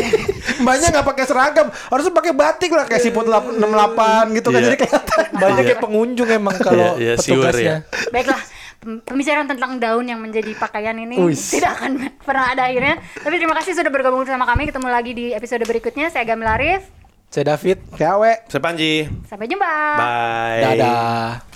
[0.57, 1.67] mbaknya gak pakai seragam.
[1.69, 4.67] Harusnya pakai batik lah kayak siput lap- 68 gitu kan Iya.
[4.67, 5.23] jadi kelihatan.
[5.33, 7.75] Banyak kayak pengunjung emang kalau Iya, iya, petugasnya.
[8.09, 8.41] Baiklah,
[8.79, 11.51] pem- pembicaraan tentang daun yang menjadi pakaian ini Uis.
[11.51, 12.97] tidak akan pernah ada akhirnya.
[13.15, 14.65] Tapi terima kasih sudah bergabung bersama kami.
[14.65, 16.09] Ketemu lagi di episode berikutnya.
[16.09, 16.81] Saya Gamil Arif.
[17.27, 17.83] Saya David.
[17.93, 18.11] Kayak
[18.47, 18.93] Saya Panji.
[19.27, 19.73] Sampai jumpa.
[19.99, 20.63] Bye.
[20.63, 21.46] Dadah.